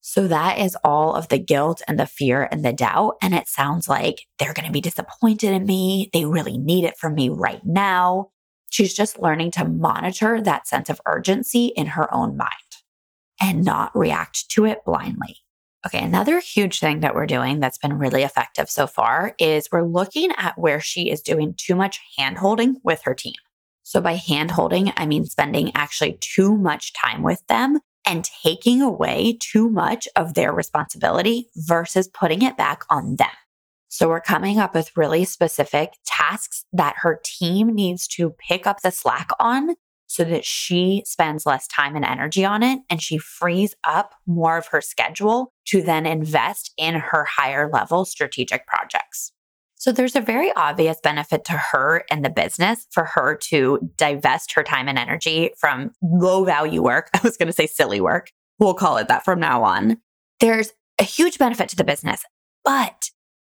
So 0.00 0.26
that 0.28 0.58
is 0.58 0.78
all 0.82 1.14
of 1.14 1.28
the 1.28 1.38
guilt 1.38 1.82
and 1.86 2.00
the 2.00 2.06
fear 2.06 2.48
and 2.50 2.64
the 2.64 2.72
doubt. 2.72 3.16
And 3.20 3.34
it 3.34 3.48
sounds 3.48 3.86
like 3.86 4.22
they're 4.38 4.54
going 4.54 4.66
to 4.66 4.72
be 4.72 4.80
disappointed 4.80 5.52
in 5.52 5.66
me. 5.66 6.08
They 6.14 6.24
really 6.24 6.56
need 6.56 6.84
it 6.84 6.96
from 6.96 7.14
me 7.14 7.28
right 7.28 7.60
now. 7.66 8.30
She's 8.70 8.94
just 8.94 9.20
learning 9.20 9.50
to 9.52 9.68
monitor 9.68 10.40
that 10.40 10.66
sense 10.66 10.88
of 10.88 11.02
urgency 11.04 11.66
in 11.66 11.88
her 11.88 12.12
own 12.14 12.38
mind 12.38 12.48
and 13.38 13.62
not 13.62 13.94
react 13.94 14.48
to 14.52 14.64
it 14.64 14.78
blindly. 14.86 15.41
Okay, 15.84 16.02
another 16.02 16.38
huge 16.38 16.78
thing 16.78 17.00
that 17.00 17.14
we're 17.14 17.26
doing 17.26 17.58
that's 17.58 17.78
been 17.78 17.98
really 17.98 18.22
effective 18.22 18.70
so 18.70 18.86
far 18.86 19.34
is 19.38 19.68
we're 19.72 19.82
looking 19.82 20.30
at 20.36 20.56
where 20.56 20.80
she 20.80 21.10
is 21.10 21.20
doing 21.20 21.54
too 21.56 21.74
much 21.74 22.00
hand 22.16 22.38
holding 22.38 22.76
with 22.84 23.02
her 23.04 23.14
team. 23.14 23.34
So, 23.82 24.00
by 24.00 24.14
hand 24.14 24.52
holding, 24.52 24.92
I 24.96 25.06
mean 25.06 25.24
spending 25.24 25.72
actually 25.74 26.18
too 26.20 26.56
much 26.56 26.92
time 26.92 27.22
with 27.22 27.44
them 27.48 27.80
and 28.06 28.24
taking 28.44 28.80
away 28.80 29.38
too 29.40 29.68
much 29.68 30.08
of 30.16 30.34
their 30.34 30.52
responsibility 30.52 31.48
versus 31.56 32.08
putting 32.08 32.42
it 32.42 32.56
back 32.56 32.84
on 32.90 33.16
them. 33.16 33.28
So 33.88 34.08
we're 34.08 34.20
coming 34.20 34.58
up 34.58 34.74
with 34.74 34.96
really 34.96 35.24
specific 35.24 35.92
tasks 36.06 36.64
that 36.72 36.94
her 37.02 37.20
team 37.22 37.74
needs 37.74 38.08
to 38.08 38.30
pick 38.30 38.66
up 38.66 38.80
the 38.80 38.90
slack 38.90 39.28
on 39.38 39.76
so 40.12 40.24
that 40.24 40.44
she 40.44 41.02
spends 41.06 41.46
less 41.46 41.66
time 41.66 41.96
and 41.96 42.04
energy 42.04 42.44
on 42.44 42.62
it 42.62 42.80
and 42.90 43.00
she 43.00 43.16
frees 43.16 43.74
up 43.84 44.14
more 44.26 44.58
of 44.58 44.66
her 44.66 44.82
schedule 44.82 45.52
to 45.66 45.80
then 45.80 46.04
invest 46.04 46.72
in 46.76 46.94
her 46.94 47.24
higher 47.24 47.70
level 47.72 48.04
strategic 48.04 48.66
projects. 48.66 49.32
So 49.76 49.90
there's 49.90 50.14
a 50.14 50.20
very 50.20 50.52
obvious 50.52 50.98
benefit 51.02 51.44
to 51.46 51.54
her 51.54 52.04
and 52.10 52.22
the 52.22 52.30
business 52.30 52.86
for 52.90 53.04
her 53.04 53.36
to 53.48 53.90
divest 53.96 54.52
her 54.52 54.62
time 54.62 54.86
and 54.86 54.98
energy 54.98 55.50
from 55.58 55.92
low 56.02 56.44
value 56.44 56.82
work. 56.82 57.08
I 57.14 57.20
was 57.24 57.38
going 57.38 57.48
to 57.48 57.52
say 57.52 57.66
silly 57.66 58.00
work. 58.00 58.30
We'll 58.58 58.74
call 58.74 58.98
it 58.98 59.08
that 59.08 59.24
from 59.24 59.40
now 59.40 59.64
on. 59.64 59.96
There's 60.40 60.72
a 61.00 61.04
huge 61.04 61.38
benefit 61.38 61.70
to 61.70 61.76
the 61.76 61.84
business, 61.84 62.22
but 62.64 63.10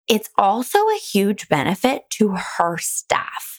it's 0.09 0.29
also 0.37 0.79
a 0.79 0.99
huge 0.99 1.49
benefit 1.49 2.11
to 2.15 2.31
her 2.31 2.79
staff. 2.79 3.58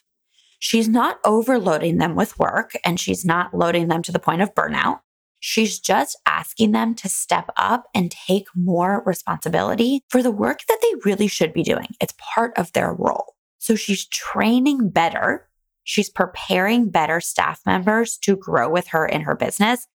She's 0.59 0.89
not 0.89 1.19
overloading 1.23 1.97
them 1.97 2.15
with 2.15 2.37
work 2.37 2.73
and 2.85 2.99
she's 2.99 3.25
not 3.25 3.53
loading 3.53 3.87
them 3.87 4.03
to 4.03 4.11
the 4.11 4.19
point 4.19 4.41
of 4.41 4.53
burnout. 4.53 4.99
She's 5.39 5.79
just 5.79 6.17
asking 6.25 6.73
them 6.73 6.95
to 6.95 7.07
step 7.07 7.49
up 7.55 7.85
and 7.95 8.11
take 8.11 8.47
more 8.53 9.01
responsibility 9.05 10.01
for 10.09 10.21
the 10.21 10.31
work 10.31 10.59
that 10.67 10.79
they 10.81 11.09
really 11.09 11.27
should 11.27 11.53
be 11.53 11.63
doing. 11.63 11.87
It's 12.01 12.13
part 12.17 12.57
of 12.57 12.73
their 12.73 12.93
role. 12.93 13.35
So 13.57 13.75
she's 13.75 14.05
training 14.07 14.89
better. 14.89 15.47
She's 15.85 16.09
preparing 16.09 16.89
better 16.89 17.21
staff 17.21 17.61
members 17.65 18.17
to 18.19 18.35
grow 18.35 18.69
with 18.69 18.87
her 18.87 19.05
in 19.05 19.21
her 19.21 19.35
business 19.35 19.87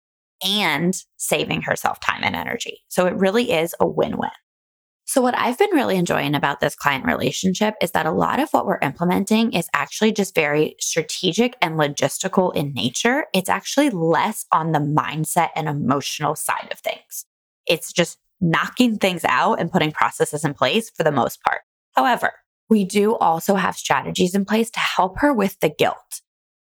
and 0.44 0.96
saving 1.16 1.62
herself 1.62 1.98
time 2.00 2.22
and 2.22 2.36
energy. 2.36 2.82
So 2.88 3.06
it 3.06 3.14
really 3.16 3.52
is 3.52 3.74
a 3.80 3.86
win 3.86 4.16
win. 4.16 4.30
So, 5.04 5.20
what 5.20 5.36
I've 5.36 5.58
been 5.58 5.70
really 5.72 5.96
enjoying 5.96 6.34
about 6.34 6.60
this 6.60 6.74
client 6.74 7.04
relationship 7.04 7.74
is 7.82 7.90
that 7.90 8.06
a 8.06 8.12
lot 8.12 8.40
of 8.40 8.50
what 8.50 8.66
we're 8.66 8.78
implementing 8.82 9.52
is 9.52 9.68
actually 9.74 10.12
just 10.12 10.34
very 10.34 10.76
strategic 10.80 11.56
and 11.60 11.74
logistical 11.74 12.54
in 12.54 12.72
nature. 12.72 13.26
It's 13.34 13.48
actually 13.48 13.90
less 13.90 14.46
on 14.52 14.72
the 14.72 14.78
mindset 14.78 15.50
and 15.56 15.68
emotional 15.68 16.36
side 16.36 16.68
of 16.70 16.78
things. 16.78 17.26
It's 17.66 17.92
just 17.92 18.18
knocking 18.40 18.98
things 18.98 19.24
out 19.24 19.60
and 19.60 19.70
putting 19.70 19.92
processes 19.92 20.44
in 20.44 20.54
place 20.54 20.90
for 20.90 21.02
the 21.02 21.12
most 21.12 21.42
part. 21.42 21.62
However, 21.92 22.32
we 22.68 22.84
do 22.84 23.16
also 23.16 23.54
have 23.54 23.76
strategies 23.76 24.34
in 24.34 24.44
place 24.44 24.70
to 24.70 24.80
help 24.80 25.18
her 25.18 25.32
with 25.32 25.58
the 25.60 25.68
guilt. 25.68 26.22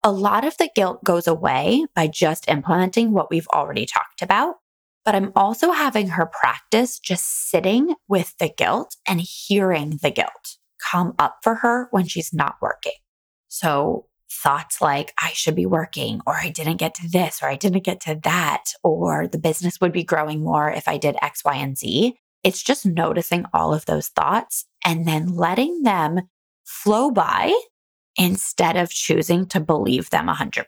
A 0.03 0.11
lot 0.11 0.47
of 0.47 0.57
the 0.57 0.71
guilt 0.75 1.05
goes 1.05 1.27
away 1.27 1.85
by 1.95 2.07
just 2.07 2.49
implementing 2.49 3.13
what 3.13 3.31
we've 3.31 3.49
already 3.49 3.87
talked 3.87 4.23
about. 4.23 4.55
But 5.05 5.15
I'm 5.15 5.33
also 5.35 5.73
having 5.73 6.09
her 6.09 6.27
practice 6.27 6.99
just 6.99 7.51
sitting 7.51 7.95
with 8.09 8.37
the 8.39 8.51
guilt 8.55 8.97
and 9.09 9.21
hearing 9.21 9.99
the 10.03 10.11
guilt 10.11 10.59
come 10.91 11.15
up 11.19 11.39
for 11.43 11.57
her 11.57 11.89
when 11.91 12.07
she's 12.07 12.33
not 12.33 12.57
working. 12.61 12.93
So 13.49 14.07
thoughts 14.31 14.81
like, 14.81 15.13
I 15.21 15.31
should 15.31 15.57
be 15.57 15.67
working, 15.67 16.21
or 16.27 16.37
I 16.37 16.51
didn't 16.51 16.77
get 16.77 16.95
to 16.97 17.09
this, 17.09 17.43
or 17.43 17.49
I 17.49 17.57
didn't 17.57 17.85
get 17.85 18.01
to 18.03 18.21
that, 18.23 18.65
or 18.83 19.27
the 19.27 19.39
business 19.39 19.81
would 19.81 19.93
be 19.93 20.05
growing 20.05 20.45
more 20.45 20.71
if 20.71 20.87
I 20.87 20.99
did 20.99 21.17
X, 21.21 21.43
Y, 21.45 21.55
and 21.57 21.77
Z. 21.77 22.15
It's 22.45 22.63
just 22.63 22.87
noticing 22.87 23.45
all 23.53 23.75
of 23.75 23.87
those 23.87 24.09
thoughts 24.09 24.67
and 24.85 25.07
then 25.07 25.35
letting 25.35 25.83
them 25.83 26.21
flow 26.65 27.11
by 27.11 27.53
instead 28.17 28.77
of 28.77 28.91
choosing 28.91 29.47
to 29.47 29.61
believe 29.61 30.11
them 30.11 30.27
100%. 30.29 30.65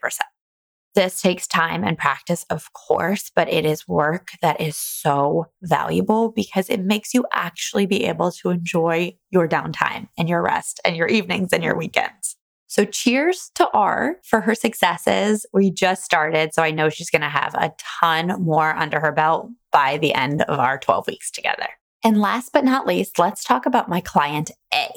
This 0.95 1.21
takes 1.21 1.47
time 1.47 1.83
and 1.83 1.97
practice, 1.97 2.45
of 2.51 2.71
course, 2.73 3.31
but 3.35 3.51
it 3.51 3.65
is 3.65 3.87
work 3.87 4.29
that 4.41 4.61
is 4.61 4.77
so 4.77 5.47
valuable 5.63 6.31
because 6.31 6.69
it 6.69 6.81
makes 6.81 7.15
you 7.15 7.25
actually 7.33 7.87
be 7.87 8.03
able 8.05 8.31
to 8.33 8.51
enjoy 8.51 9.15
your 9.31 9.47
downtime 9.47 10.07
and 10.19 10.29
your 10.29 10.43
rest 10.43 10.79
and 10.85 10.95
your 10.95 11.07
evenings 11.07 11.51
and 11.51 11.63
your 11.63 11.75
weekends. 11.75 12.35
So, 12.67 12.85
cheers 12.85 13.51
to 13.55 13.69
R 13.73 14.17
for 14.23 14.41
her 14.41 14.55
successes. 14.55 15.45
We 15.53 15.71
just 15.71 16.03
started, 16.03 16.53
so 16.53 16.63
I 16.63 16.71
know 16.71 16.89
she's 16.89 17.09
going 17.09 17.21
to 17.21 17.29
have 17.29 17.53
a 17.55 17.73
ton 17.99 18.41
more 18.41 18.75
under 18.75 18.99
her 18.99 19.11
belt 19.11 19.49
by 19.71 19.97
the 19.97 20.13
end 20.13 20.43
of 20.43 20.59
our 20.59 20.77
12 20.79 21.07
weeks 21.07 21.29
together. 21.29 21.67
And 22.03 22.19
last 22.19 22.51
but 22.51 22.65
not 22.65 22.87
least, 22.87 23.17
let's 23.17 23.43
talk 23.43 23.65
about 23.65 23.89
my 23.89 24.01
client 24.01 24.51
A. 24.73 24.89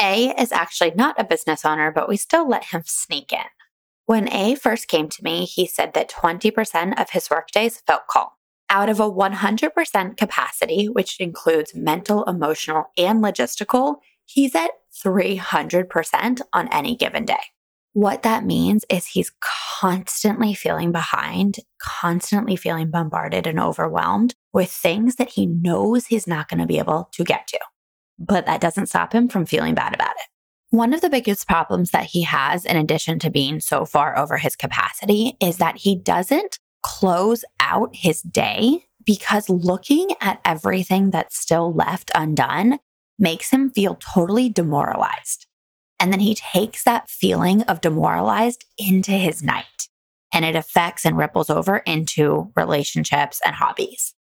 A 0.00 0.40
is 0.40 0.52
actually 0.52 0.92
not 0.94 1.18
a 1.18 1.24
business 1.24 1.64
owner, 1.64 1.90
but 1.90 2.08
we 2.08 2.16
still 2.16 2.48
let 2.48 2.64
him 2.64 2.82
sneak 2.86 3.32
in. 3.32 3.40
When 4.10 4.28
A 4.32 4.56
first 4.56 4.88
came 4.88 5.08
to 5.08 5.22
me, 5.22 5.44
he 5.44 5.68
said 5.68 5.94
that 5.94 6.10
20% 6.10 7.00
of 7.00 7.10
his 7.10 7.30
workdays 7.30 7.80
felt 7.86 8.08
calm. 8.08 8.26
Out 8.68 8.88
of 8.88 8.98
a 8.98 9.08
100% 9.08 10.16
capacity, 10.16 10.86
which 10.86 11.20
includes 11.20 11.76
mental, 11.76 12.24
emotional, 12.24 12.86
and 12.98 13.22
logistical, 13.22 13.98
he's 14.24 14.56
at 14.56 14.72
300% 15.06 16.40
on 16.52 16.66
any 16.72 16.96
given 16.96 17.24
day. 17.24 17.38
What 17.92 18.24
that 18.24 18.44
means 18.44 18.84
is 18.90 19.06
he's 19.06 19.30
constantly 19.78 20.54
feeling 20.54 20.90
behind, 20.90 21.58
constantly 21.80 22.56
feeling 22.56 22.90
bombarded 22.90 23.46
and 23.46 23.60
overwhelmed 23.60 24.34
with 24.52 24.72
things 24.72 25.14
that 25.16 25.28
he 25.28 25.46
knows 25.46 26.06
he's 26.06 26.26
not 26.26 26.48
going 26.48 26.58
to 26.58 26.66
be 26.66 26.80
able 26.80 27.10
to 27.12 27.22
get 27.22 27.46
to. 27.46 27.60
But 28.18 28.46
that 28.46 28.60
doesn't 28.60 28.86
stop 28.86 29.12
him 29.12 29.28
from 29.28 29.46
feeling 29.46 29.76
bad 29.76 29.94
about 29.94 30.16
it. 30.16 30.39
One 30.70 30.94
of 30.94 31.00
the 31.00 31.10
biggest 31.10 31.48
problems 31.48 31.90
that 31.90 32.04
he 32.04 32.22
has, 32.22 32.64
in 32.64 32.76
addition 32.76 33.18
to 33.20 33.30
being 33.30 33.58
so 33.58 33.84
far 33.84 34.16
over 34.16 34.38
his 34.38 34.54
capacity, 34.54 35.36
is 35.40 35.56
that 35.56 35.78
he 35.78 35.96
doesn't 35.96 36.60
close 36.84 37.44
out 37.58 37.90
his 37.92 38.22
day 38.22 38.84
because 39.04 39.48
looking 39.48 40.10
at 40.20 40.40
everything 40.44 41.10
that's 41.10 41.36
still 41.36 41.72
left 41.72 42.12
undone 42.14 42.78
makes 43.18 43.50
him 43.50 43.70
feel 43.70 43.96
totally 43.96 44.48
demoralized. 44.48 45.46
And 45.98 46.12
then 46.12 46.20
he 46.20 46.36
takes 46.36 46.84
that 46.84 47.10
feeling 47.10 47.62
of 47.62 47.80
demoralized 47.80 48.64
into 48.78 49.10
his 49.10 49.42
night 49.42 49.88
and 50.32 50.44
it 50.44 50.54
affects 50.54 51.04
and 51.04 51.16
ripples 51.16 51.50
over 51.50 51.78
into 51.78 52.52
relationships 52.54 53.40
and 53.44 53.56
hobbies. 53.56 54.14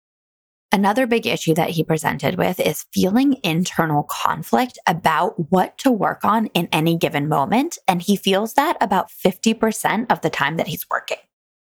Another 0.71 1.07
big 1.07 1.25
issue 1.25 1.55
that 1.55 1.71
he 1.71 1.83
presented 1.83 2.37
with 2.37 2.59
is 2.59 2.85
feeling 2.93 3.37
internal 3.43 4.03
conflict 4.03 4.77
about 4.85 5.51
what 5.51 5.75
to 5.79 5.91
work 5.91 6.23
on 6.23 6.45
in 6.47 6.69
any 6.71 6.95
given 6.95 7.27
moment. 7.27 7.79
And 7.87 8.03
he 8.03 8.15
feels 8.15 8.53
that 8.53 8.77
about 8.79 9.09
50% 9.09 10.11
of 10.11 10.21
the 10.21 10.29
time 10.29 10.57
that 10.57 10.67
he's 10.67 10.85
working. 10.91 11.17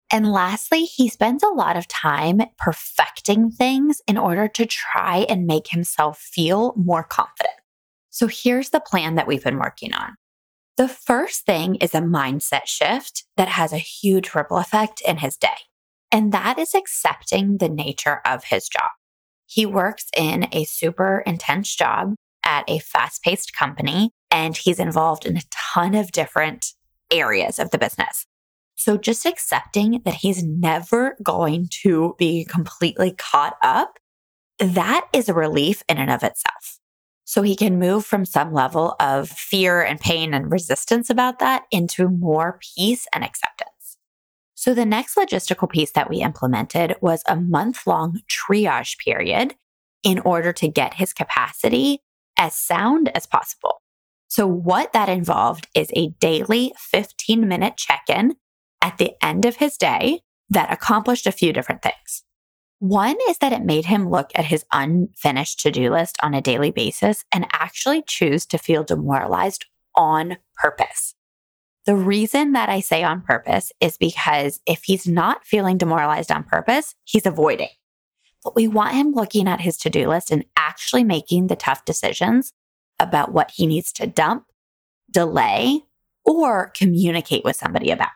And 0.10 0.32
lastly, 0.32 0.86
he 0.86 1.10
spends 1.10 1.44
a 1.44 1.50
lot 1.50 1.76
of 1.76 1.88
time 1.88 2.44
perfecting 2.58 3.52
things 3.52 4.02
in 4.08 4.18
order 4.18 4.48
to 4.48 4.66
try 4.66 5.26
and 5.28 5.48
make 5.48 5.68
himself 5.68 6.20
feel 6.20 6.74
more 6.78 7.04
confident. 7.04 7.56
So 8.10 8.28
here's 8.28 8.70
the 8.70 8.80
plan 8.80 9.16
that 9.16 9.28
we've 9.28 9.44
been 9.44 9.60
working 9.60 9.94
on. 9.94 10.16
The 10.78 10.88
first 10.88 11.46
thing 11.46 11.76
is 11.76 11.94
a 11.94 12.00
mindset 12.00 12.68
shift 12.68 13.26
that 13.38 13.50
has 13.50 13.74
a 13.74 13.78
huge 13.78 14.34
ripple 14.34 14.58
effect 14.58 15.02
in 15.02 15.18
his 15.18 15.36
day. 15.36 15.50
And 16.14 16.32
that 16.32 16.60
is 16.60 16.76
accepting 16.76 17.58
the 17.58 17.68
nature 17.68 18.22
of 18.24 18.44
his 18.44 18.70
job. 18.70 18.92
He 19.48 19.66
works 19.66 20.06
in 20.16 20.48
a 20.52 20.64
super 20.64 21.24
intense 21.26 21.76
job 21.76 22.14
at 22.46 22.70
a 22.70 22.78
fast 22.78 23.24
paced 23.24 23.56
company, 23.56 24.12
and 24.30 24.56
he's 24.56 24.80
involved 24.80 25.26
in 25.26 25.38
a 25.38 25.42
ton 25.50 25.96
of 25.96 26.12
different 26.12 26.68
areas 27.10 27.58
of 27.58 27.72
the 27.72 27.80
business. 27.80 28.28
So 28.76 28.96
just 28.96 29.26
accepting 29.26 30.02
that 30.06 30.16
he's 30.16 30.44
never 30.44 31.18
going 31.24 31.68
to 31.82 32.16
be 32.20 32.46
completely 32.46 33.16
caught 33.18 33.56
up, 33.64 33.98
that 34.60 35.08
is 35.14 35.30
a 35.30 35.34
relief 35.34 35.82
in 35.90 35.98
and 35.98 36.12
of 36.12 36.22
itself. 36.22 36.80
So 37.24 37.42
he 37.42 37.56
can 37.56 37.80
move 37.80 38.06
from 38.06 38.26
some 38.26 38.54
level 38.54 38.96
of 39.00 39.30
fear 39.30 39.82
and 39.82 40.00
pain 40.00 40.36
and 40.36 40.52
resistance 40.52 41.10
about 41.10 41.40
that 41.40 41.64
into 41.72 42.08
more 42.08 42.60
peace 42.76 43.08
and 43.14 43.24
acceptance. 43.24 43.73
So 44.64 44.74
the 44.74 44.86
next 44.86 45.16
logistical 45.16 45.70
piece 45.70 45.92
that 45.92 46.10
we 46.10 46.22
implemented 46.22 46.96
was 47.02 47.22
a 47.28 47.36
month 47.36 47.86
long 47.86 48.22
triage 48.32 48.98
period 48.98 49.56
in 50.06 50.20
order 50.20 50.54
to 50.54 50.70
get 50.70 50.94
his 50.94 51.12
capacity 51.12 52.00
as 52.38 52.54
sound 52.54 53.12
as 53.14 53.26
possible. 53.26 53.82
So 54.30 54.48
what 54.48 54.94
that 54.94 55.10
involved 55.10 55.68
is 55.76 55.92
a 55.98 56.12
daily 56.22 56.72
15 56.78 57.46
minute 57.46 57.76
check 57.76 58.04
in 58.08 58.38
at 58.82 58.98
the 59.00 59.12
end 59.22 59.44
of 59.44 59.58
his 59.58 59.76
day 59.76 60.22
that 60.50 60.72
accomplished 60.72 61.28
a 61.28 61.34
few 61.34 61.52
different 61.52 61.82
things. 61.82 62.24
One 62.80 63.18
is 63.28 63.40
that 63.40 63.52
it 63.52 63.66
made 63.66 63.88
him 63.88 64.10
look 64.10 64.32
at 64.34 64.46
his 64.46 64.64
unfinished 64.72 65.60
to 65.60 65.72
do 65.72 65.92
list 65.92 66.16
on 66.24 66.34
a 66.34 66.42
daily 66.42 66.72
basis 66.72 67.26
and 67.34 67.48
actually 67.52 68.02
choose 68.08 68.46
to 68.46 68.58
feel 68.58 68.86
demoralized 68.86 69.66
on 69.94 70.38
purpose. 70.56 71.16
The 71.86 71.96
reason 71.96 72.54
that 72.54 72.70
I 72.70 72.80
say 72.80 73.04
on 73.04 73.22
purpose 73.22 73.72
is 73.82 73.98
because 73.98 74.62
if 74.66 74.84
he's 74.84 75.06
not 75.06 75.46
feeling 75.46 75.78
demoralized 75.78 76.32
on 76.32 76.44
purpose, 76.44 76.96
he's 77.04 77.26
avoiding. 77.26 77.70
But 78.44 78.56
we 78.56 78.68
want 78.68 78.96
him 78.96 79.12
looking 79.12 79.48
at 79.48 79.62
his 79.62 79.78
to 79.80 79.90
do 79.90 80.08
list 80.08 80.32
and 80.32 80.46
actually 80.56 81.04
making 81.04 81.48
the 81.48 81.56
tough 81.58 81.84
decisions 81.84 82.54
about 83.00 83.34
what 83.34 83.52
he 83.56 83.68
needs 83.68 83.92
to 83.94 84.08
dump, 84.08 84.46
delay, 85.12 85.82
or 86.24 86.72
communicate 86.76 87.44
with 87.44 87.58
somebody 87.58 87.92
about. 87.92 88.10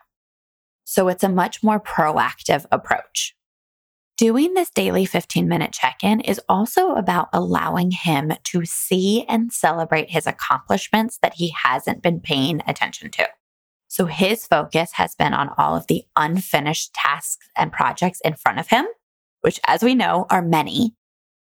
So 0.85 1.09
it's 1.09 1.23
a 1.23 1.29
much 1.29 1.61
more 1.61 1.79
proactive 1.79 2.65
approach. 2.71 3.35
Doing 4.15 4.53
this 4.53 4.69
daily 4.69 5.05
15 5.05 5.47
minute 5.47 5.73
check 5.73 5.97
in 6.03 6.21
is 6.21 6.41
also 6.47 6.93
about 6.93 7.27
allowing 7.33 7.91
him 7.91 8.31
to 8.45 8.65
see 8.65 9.25
and 9.27 9.51
celebrate 9.51 10.09
his 10.09 10.25
accomplishments 10.25 11.19
that 11.21 11.35
he 11.35 11.53
hasn't 11.63 12.01
been 12.01 12.21
paying 12.21 12.63
attention 12.65 13.11
to. 13.11 13.27
So 13.87 14.05
his 14.05 14.45
focus 14.45 14.91
has 14.93 15.15
been 15.15 15.33
on 15.33 15.49
all 15.57 15.75
of 15.75 15.87
the 15.87 16.03
unfinished 16.15 16.93
tasks 16.93 17.49
and 17.55 17.71
projects 17.71 18.21
in 18.21 18.35
front 18.35 18.59
of 18.59 18.67
him, 18.67 18.85
which, 19.41 19.59
as 19.65 19.81
we 19.81 19.95
know, 19.95 20.25
are 20.29 20.41
many. 20.41 20.95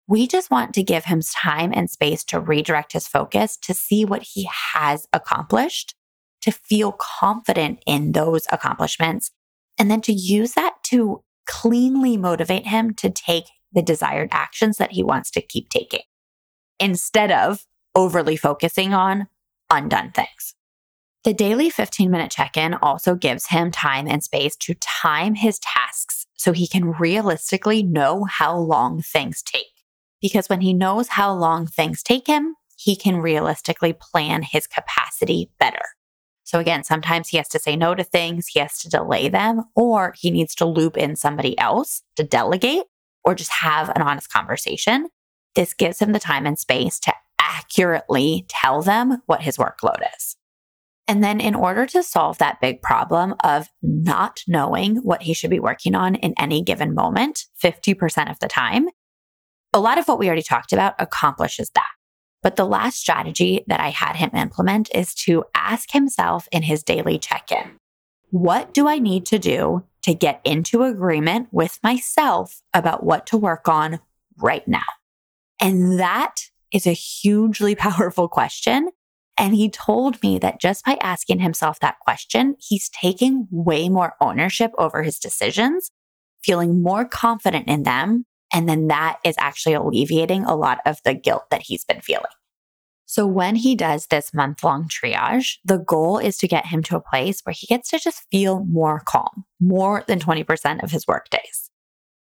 We 0.09 0.26
just 0.26 0.50
want 0.50 0.74
to 0.74 0.83
give 0.83 1.05
him 1.05 1.20
time 1.20 1.72
and 1.74 1.88
space 1.88 2.24
to 2.24 2.40
redirect 2.40 2.94
his 2.94 3.07
focus 3.07 3.57
to 3.59 3.74
see 3.74 4.05
what 4.05 4.22
he 4.22 4.48
has 4.72 5.07
accomplished, 5.12 5.94
to 6.40 6.50
feel 6.50 6.92
confident 6.92 7.81
in 7.87 8.12
those 8.12 8.46
accomplishments, 8.50 9.31
and 9.79 9.90
then 9.90 10.00
to 10.03 10.12
use 10.12 10.53
that 10.55 10.83
to 10.85 11.22
cleanly 11.46 12.16
motivate 12.16 12.66
him 12.66 12.94
to 12.94 13.11
take 13.11 13.44
the 13.72 13.83
desired 13.83 14.29
actions 14.33 14.79
that 14.79 14.92
he 14.92 15.03
wants 15.03 15.31
to 15.31 15.40
keep 15.40 15.68
taking 15.68 16.03
instead 16.79 17.31
of 17.31 17.66
overly 17.94 18.37
focusing 18.37 18.94
on 18.94 19.29
undone 19.70 20.11
things. 20.11 20.55
The 21.22 21.35
daily 21.35 21.68
15 21.68 22.11
minute 22.11 22.30
check 22.30 22.56
in 22.56 22.72
also 22.74 23.14
gives 23.14 23.48
him 23.48 23.70
time 23.70 24.09
and 24.09 24.24
space 24.24 24.56
to 24.56 24.72
time 24.74 25.35
his 25.35 25.59
tasks 25.59 26.26
so 26.38 26.52
he 26.52 26.66
can 26.66 26.92
realistically 26.92 27.83
know 27.83 28.24
how 28.24 28.56
long 28.56 29.02
things 29.02 29.42
take. 29.42 29.66
Because 30.22 30.48
when 30.48 30.62
he 30.62 30.72
knows 30.72 31.09
how 31.09 31.35
long 31.35 31.66
things 31.66 32.02
take 32.02 32.26
him, 32.26 32.54
he 32.78 32.96
can 32.96 33.18
realistically 33.18 33.92
plan 33.92 34.42
his 34.42 34.66
capacity 34.66 35.50
better. 35.59 35.83
So 36.44 36.59
again, 36.59 36.85
sometimes 36.85 37.28
he 37.28 37.37
has 37.37 37.48
to 37.48 37.59
say 37.59 37.76
no 37.76 37.94
to 37.94 38.02
things, 38.02 38.46
he 38.46 38.59
has 38.61 38.78
to 38.78 38.88
delay 38.88 39.28
them, 39.28 39.64
or 39.76 40.14
he 40.16 40.30
needs 40.30 40.54
to 40.56 40.64
loop 40.64 40.96
in 40.96 41.16
somebody 41.16 41.56
else 41.59 42.02
to 42.16 42.24
delegate 42.24 42.85
or 43.24 43.35
just 43.35 43.50
have 43.50 43.90
an 43.90 44.00
honest 44.00 44.33
conversation. 44.33 45.09
This 45.54 45.74
gives 45.74 45.98
him 45.98 46.12
the 46.12 46.18
time 46.18 46.46
and 46.46 46.59
space 46.59 46.98
to 47.00 47.12
accurately 47.38 48.46
tell 48.48 48.80
them 48.80 49.22
what 49.26 49.42
his 49.42 49.59
workload 49.59 50.00
is. 50.16 50.30
And 51.11 51.25
then, 51.25 51.40
in 51.40 51.57
order 51.57 51.87
to 51.87 52.05
solve 52.05 52.38
that 52.38 52.61
big 52.61 52.83
problem 52.83 53.35
of 53.42 53.68
not 53.83 54.44
knowing 54.46 54.99
what 54.99 55.23
he 55.23 55.35
should 55.35 55.51
be 55.51 55.59
working 55.59 55.96
on 55.96 56.14
in 56.14 56.35
any 56.38 56.62
given 56.62 56.94
moment, 56.94 57.46
50% 57.61 58.31
of 58.31 58.38
the 58.38 58.46
time, 58.46 58.87
a 59.73 59.81
lot 59.81 59.99
of 59.99 60.07
what 60.07 60.20
we 60.20 60.29
already 60.29 60.44
talked 60.44 60.73
about 60.73 60.94
accomplishes 61.01 61.68
that. 61.75 61.90
But 62.44 62.55
the 62.55 62.64
last 62.64 63.01
strategy 63.01 63.64
that 63.66 63.81
I 63.81 63.88
had 63.88 64.14
him 64.14 64.31
implement 64.35 64.88
is 64.94 65.12
to 65.27 65.42
ask 65.53 65.90
himself 65.90 66.46
in 66.53 66.62
his 66.62 66.85
daily 66.85 67.18
check 67.18 67.51
in 67.51 67.73
What 68.31 68.73
do 68.73 68.87
I 68.87 69.01
need 69.01 69.27
to 69.27 69.38
do 69.40 69.83
to 70.05 70.14
get 70.14 70.40
into 70.44 70.85
agreement 70.85 71.49
with 71.51 71.81
myself 71.83 72.62
about 72.73 73.03
what 73.03 73.27
to 73.27 73.37
work 73.37 73.66
on 73.66 73.99
right 74.38 74.66
now? 74.68 74.87
And 75.61 75.99
that 75.99 76.37
is 76.73 76.87
a 76.87 76.92
hugely 76.92 77.75
powerful 77.88 78.29
question. 78.29 78.90
And 79.37 79.55
he 79.55 79.71
told 79.71 80.23
me 80.23 80.38
that 80.38 80.61
just 80.61 80.85
by 80.85 80.99
asking 81.01 81.40
himself 81.40 81.81
that 81.81 81.99
question, 82.01 82.57
he's 82.59 82.88
taking 82.90 83.49
way 83.51 83.88
more 83.88 84.14
ownership 84.21 84.73
over 84.77 85.03
his 85.03 85.19
decisions, 85.19 85.90
feeling 86.45 86.83
more 86.83 87.05
confident 87.05 87.69
in 87.69 87.85
them. 87.85 88.27
And 88.53 88.69
then 88.69 88.88
that 88.88 89.19
is 89.25 89.37
actually 89.38 89.75
alleviating 89.75 90.45
a 90.45 90.57
lot 90.57 90.81
of 90.85 90.99
the 91.05 91.14
guilt 91.14 91.45
that 91.51 91.62
he's 91.62 91.85
been 91.85 92.01
feeling. 92.01 92.25
So 93.07 93.27
when 93.27 93.57
he 93.57 93.75
does 93.75 94.07
this 94.07 94.33
month 94.33 94.62
long 94.62 94.88
triage, 94.88 95.57
the 95.64 95.79
goal 95.79 96.19
is 96.19 96.38
to 96.38 96.47
get 96.47 96.66
him 96.66 96.83
to 96.85 96.97
a 96.97 97.01
place 97.01 97.40
where 97.43 97.55
he 97.57 97.66
gets 97.66 97.90
to 97.90 97.99
just 97.99 98.23
feel 98.31 98.64
more 98.64 99.03
calm, 99.05 99.45
more 99.59 100.05
than 100.07 100.21
20% 100.21 100.83
of 100.83 100.93
his 100.93 101.09
workdays. 101.09 101.69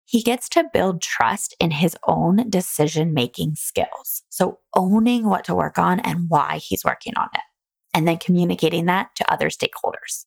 He 0.09 0.21
gets 0.21 0.47
to 0.49 0.63
build 0.71 1.01
trust 1.01 1.53
in 1.59 1.69
his 1.69 1.97
own 2.07 2.49
decision 2.49 3.13
making 3.13 3.55
skills. 3.55 4.23
So 4.29 4.59
owning 4.73 5.25
what 5.25 5.43
to 5.45 5.55
work 5.55 5.77
on 5.77 5.99
and 5.99 6.29
why 6.29 6.59
he's 6.63 6.85
working 6.85 7.11
on 7.17 7.27
it, 7.33 7.41
and 7.93 8.07
then 8.07 8.17
communicating 8.17 8.85
that 8.85 9.09
to 9.17 9.29
other 9.29 9.49
stakeholders. 9.49 10.25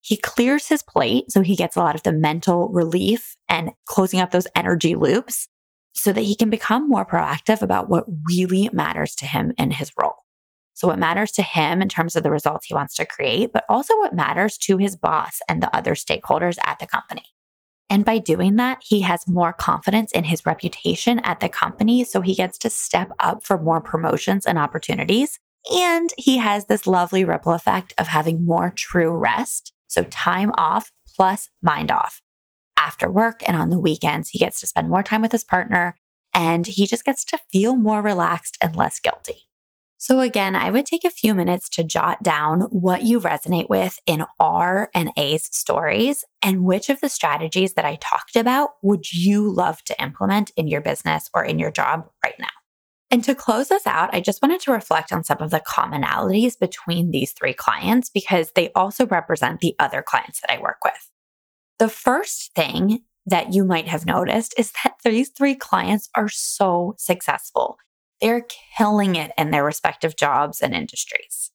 He 0.00 0.16
clears 0.16 0.68
his 0.68 0.82
plate 0.82 1.30
so 1.30 1.42
he 1.42 1.56
gets 1.56 1.76
a 1.76 1.80
lot 1.80 1.94
of 1.94 2.04
the 2.04 2.12
mental 2.12 2.70
relief 2.70 3.36
and 3.50 3.72
closing 3.84 4.18
up 4.18 4.30
those 4.30 4.46
energy 4.56 4.94
loops 4.94 5.46
so 5.92 6.10
that 6.10 6.22
he 6.22 6.34
can 6.34 6.48
become 6.48 6.88
more 6.88 7.04
proactive 7.04 7.60
about 7.60 7.90
what 7.90 8.06
really 8.26 8.70
matters 8.72 9.14
to 9.16 9.26
him 9.26 9.52
in 9.58 9.72
his 9.72 9.92
role. 10.00 10.24
So, 10.72 10.88
what 10.88 10.98
matters 10.98 11.32
to 11.32 11.42
him 11.42 11.82
in 11.82 11.90
terms 11.90 12.16
of 12.16 12.22
the 12.22 12.30
results 12.30 12.64
he 12.64 12.74
wants 12.74 12.94
to 12.94 13.04
create, 13.04 13.52
but 13.52 13.64
also 13.68 13.94
what 13.98 14.14
matters 14.14 14.56
to 14.58 14.78
his 14.78 14.96
boss 14.96 15.40
and 15.50 15.62
the 15.62 15.76
other 15.76 15.94
stakeholders 15.94 16.56
at 16.64 16.78
the 16.78 16.86
company. 16.86 17.24
And 17.90 18.04
by 18.04 18.18
doing 18.18 18.56
that, 18.56 18.82
he 18.82 19.00
has 19.00 19.26
more 19.26 19.52
confidence 19.52 20.12
in 20.12 20.24
his 20.24 20.44
reputation 20.44 21.20
at 21.20 21.40
the 21.40 21.48
company. 21.48 22.04
So 22.04 22.20
he 22.20 22.34
gets 22.34 22.58
to 22.58 22.70
step 22.70 23.10
up 23.18 23.44
for 23.44 23.58
more 23.58 23.80
promotions 23.80 24.44
and 24.44 24.58
opportunities. 24.58 25.38
And 25.72 26.10
he 26.16 26.38
has 26.38 26.66
this 26.66 26.86
lovely 26.86 27.24
ripple 27.24 27.52
effect 27.52 27.94
of 27.98 28.08
having 28.08 28.44
more 28.44 28.70
true 28.70 29.10
rest. 29.10 29.72
So 29.86 30.04
time 30.04 30.52
off 30.58 30.92
plus 31.16 31.48
mind 31.62 31.90
off 31.90 32.20
after 32.76 33.10
work 33.10 33.42
and 33.46 33.56
on 33.56 33.70
the 33.70 33.80
weekends. 33.80 34.30
He 34.30 34.38
gets 34.38 34.60
to 34.60 34.66
spend 34.66 34.88
more 34.88 35.02
time 35.02 35.22
with 35.22 35.32
his 35.32 35.44
partner 35.44 35.96
and 36.34 36.66
he 36.66 36.86
just 36.86 37.04
gets 37.04 37.24
to 37.26 37.38
feel 37.50 37.74
more 37.74 38.02
relaxed 38.02 38.58
and 38.62 38.76
less 38.76 39.00
guilty. 39.00 39.47
So 40.00 40.20
again, 40.20 40.54
I 40.54 40.70
would 40.70 40.86
take 40.86 41.04
a 41.04 41.10
few 41.10 41.34
minutes 41.34 41.68
to 41.70 41.82
jot 41.82 42.22
down 42.22 42.60
what 42.70 43.02
you 43.02 43.20
resonate 43.20 43.68
with 43.68 43.98
in 44.06 44.24
R 44.38 44.90
and 44.94 45.10
A's 45.16 45.48
stories 45.50 46.24
and 46.40 46.64
which 46.64 46.88
of 46.88 47.00
the 47.00 47.08
strategies 47.08 47.74
that 47.74 47.84
I 47.84 47.96
talked 47.96 48.36
about 48.36 48.70
would 48.80 49.12
you 49.12 49.52
love 49.52 49.82
to 49.84 50.00
implement 50.00 50.52
in 50.56 50.68
your 50.68 50.80
business 50.80 51.28
or 51.34 51.44
in 51.44 51.58
your 51.58 51.72
job 51.72 52.08
right 52.24 52.38
now. 52.38 52.46
And 53.10 53.24
to 53.24 53.34
close 53.34 53.72
us 53.72 53.88
out, 53.88 54.14
I 54.14 54.20
just 54.20 54.40
wanted 54.40 54.60
to 54.62 54.72
reflect 54.72 55.12
on 55.12 55.24
some 55.24 55.38
of 55.40 55.50
the 55.50 55.60
commonalities 55.60 56.56
between 56.56 57.10
these 57.10 57.32
three 57.32 57.54
clients 57.54 58.08
because 58.08 58.52
they 58.52 58.70
also 58.76 59.04
represent 59.06 59.60
the 59.60 59.74
other 59.80 60.02
clients 60.02 60.40
that 60.42 60.52
I 60.52 60.60
work 60.62 60.78
with. 60.84 61.10
The 61.80 61.88
first 61.88 62.52
thing 62.54 63.00
that 63.26 63.52
you 63.52 63.64
might 63.64 63.88
have 63.88 64.06
noticed 64.06 64.54
is 64.56 64.72
that 64.84 64.94
these 65.04 65.30
three 65.30 65.56
clients 65.56 66.08
are 66.14 66.28
so 66.28 66.94
successful. 66.98 67.78
They're 68.20 68.46
killing 68.76 69.16
it 69.16 69.32
in 69.38 69.50
their 69.50 69.64
respective 69.64 70.16
jobs 70.16 70.60
and 70.60 70.74
industries. 70.74 71.50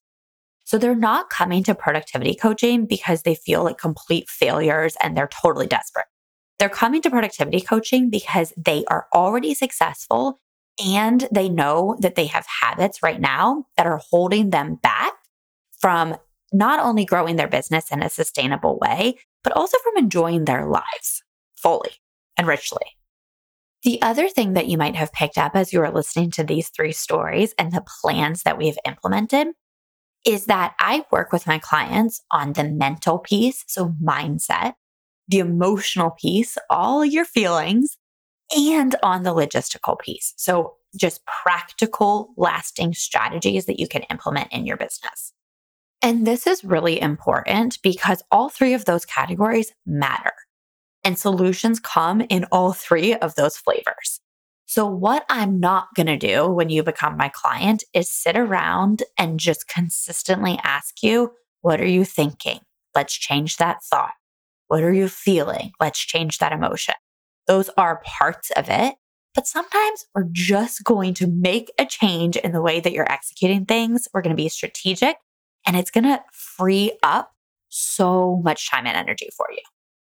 So 0.63 0.77
they're 0.77 0.95
not 0.95 1.29
coming 1.29 1.63
to 1.65 1.75
productivity 1.75 2.35
coaching 2.35 2.85
because 2.85 3.23
they 3.23 3.35
feel 3.35 3.63
like 3.63 3.77
complete 3.77 4.29
failures 4.29 4.95
and 5.01 5.15
they're 5.15 5.27
totally 5.27 5.67
desperate. 5.67 6.05
They're 6.57 6.69
coming 6.69 7.01
to 7.01 7.09
productivity 7.09 7.61
coaching 7.61 8.09
because 8.09 8.53
they 8.55 8.85
are 8.87 9.07
already 9.13 9.53
successful 9.53 10.39
and 10.83 11.27
they 11.31 11.49
know 11.49 11.97
that 11.99 12.15
they 12.15 12.25
have 12.27 12.45
habits 12.61 13.03
right 13.03 13.19
now 13.19 13.65
that 13.77 13.85
are 13.85 14.01
holding 14.09 14.49
them 14.49 14.75
back 14.75 15.13
from 15.77 16.15
not 16.51 16.79
only 16.79 17.03
growing 17.03 17.35
their 17.35 17.47
business 17.47 17.91
in 17.91 18.01
a 18.01 18.09
sustainable 18.09 18.79
way, 18.79 19.17
but 19.43 19.53
also 19.53 19.77
from 19.79 19.97
enjoying 19.97 20.45
their 20.45 20.65
lives 20.67 21.23
fully 21.55 21.91
and 22.37 22.47
richly. 22.47 22.95
The 23.83 24.01
other 24.01 24.29
thing 24.29 24.53
that 24.53 24.67
you 24.67 24.77
might 24.77 24.95
have 24.95 25.11
picked 25.11 25.37
up 25.37 25.55
as 25.55 25.73
you 25.73 25.79
were 25.79 25.91
listening 25.91 26.31
to 26.31 26.43
these 26.43 26.69
three 26.69 26.93
stories 26.93 27.53
and 27.57 27.71
the 27.71 27.83
plans 28.01 28.43
that 28.43 28.57
we've 28.57 28.77
implemented 28.85 29.47
is 30.25 30.45
that 30.45 30.73
I 30.79 31.03
work 31.11 31.33
with 31.33 31.47
my 31.47 31.59
clients 31.59 32.21
on 32.31 32.53
the 32.53 32.63
mental 32.63 33.19
piece, 33.19 33.65
so 33.67 33.93
mindset, 34.01 34.75
the 35.27 35.39
emotional 35.39 36.11
piece, 36.11 36.57
all 36.69 37.03
your 37.03 37.25
feelings, 37.25 37.97
and 38.55 38.95
on 39.03 39.23
the 39.23 39.33
logistical 39.33 39.99
piece. 39.99 40.33
So 40.37 40.75
just 40.95 41.21
practical, 41.25 42.33
lasting 42.37 42.93
strategies 42.93 43.65
that 43.65 43.79
you 43.79 43.87
can 43.87 44.03
implement 44.03 44.53
in 44.53 44.65
your 44.65 44.77
business. 44.77 45.33
And 46.01 46.25
this 46.25 46.47
is 46.47 46.63
really 46.63 47.01
important 47.01 47.79
because 47.83 48.23
all 48.31 48.47
three 48.47 48.73
of 48.73 48.85
those 48.85 49.05
categories 49.05 49.73
matter 49.85 50.33
and 51.03 51.17
solutions 51.17 51.79
come 51.79 52.21
in 52.29 52.45
all 52.51 52.73
three 52.73 53.15
of 53.15 53.35
those 53.35 53.57
flavors. 53.57 54.19
So, 54.65 54.85
what 54.85 55.25
I'm 55.29 55.59
not 55.59 55.89
going 55.95 56.07
to 56.07 56.17
do 56.17 56.47
when 56.49 56.69
you 56.69 56.83
become 56.83 57.17
my 57.17 57.29
client 57.29 57.83
is 57.93 58.09
sit 58.09 58.37
around 58.37 59.03
and 59.17 59.39
just 59.39 59.67
consistently 59.67 60.59
ask 60.63 61.03
you, 61.03 61.31
What 61.61 61.81
are 61.81 61.87
you 61.87 62.05
thinking? 62.05 62.59
Let's 62.95 63.13
change 63.13 63.57
that 63.57 63.83
thought. 63.83 64.13
What 64.67 64.83
are 64.83 64.93
you 64.93 65.07
feeling? 65.09 65.71
Let's 65.79 65.99
change 65.99 66.39
that 66.39 66.53
emotion. 66.53 66.95
Those 67.47 67.69
are 67.77 68.01
parts 68.05 68.51
of 68.51 68.69
it. 68.69 68.95
But 69.35 69.47
sometimes 69.47 70.05
we're 70.13 70.29
just 70.31 70.83
going 70.83 71.15
to 71.15 71.27
make 71.27 71.71
a 71.79 71.85
change 71.85 72.35
in 72.37 72.51
the 72.51 72.61
way 72.61 72.79
that 72.79 72.93
you're 72.93 73.11
executing 73.11 73.65
things. 73.65 74.07
We're 74.13 74.21
going 74.21 74.35
to 74.35 74.41
be 74.41 74.49
strategic 74.49 75.17
and 75.65 75.75
it's 75.75 75.91
going 75.91 76.03
to 76.03 76.21
free 76.31 76.97
up 77.01 77.31
so 77.69 78.41
much 78.43 78.69
time 78.69 78.85
and 78.85 78.95
energy 78.95 79.29
for 79.35 79.47
you. 79.51 79.72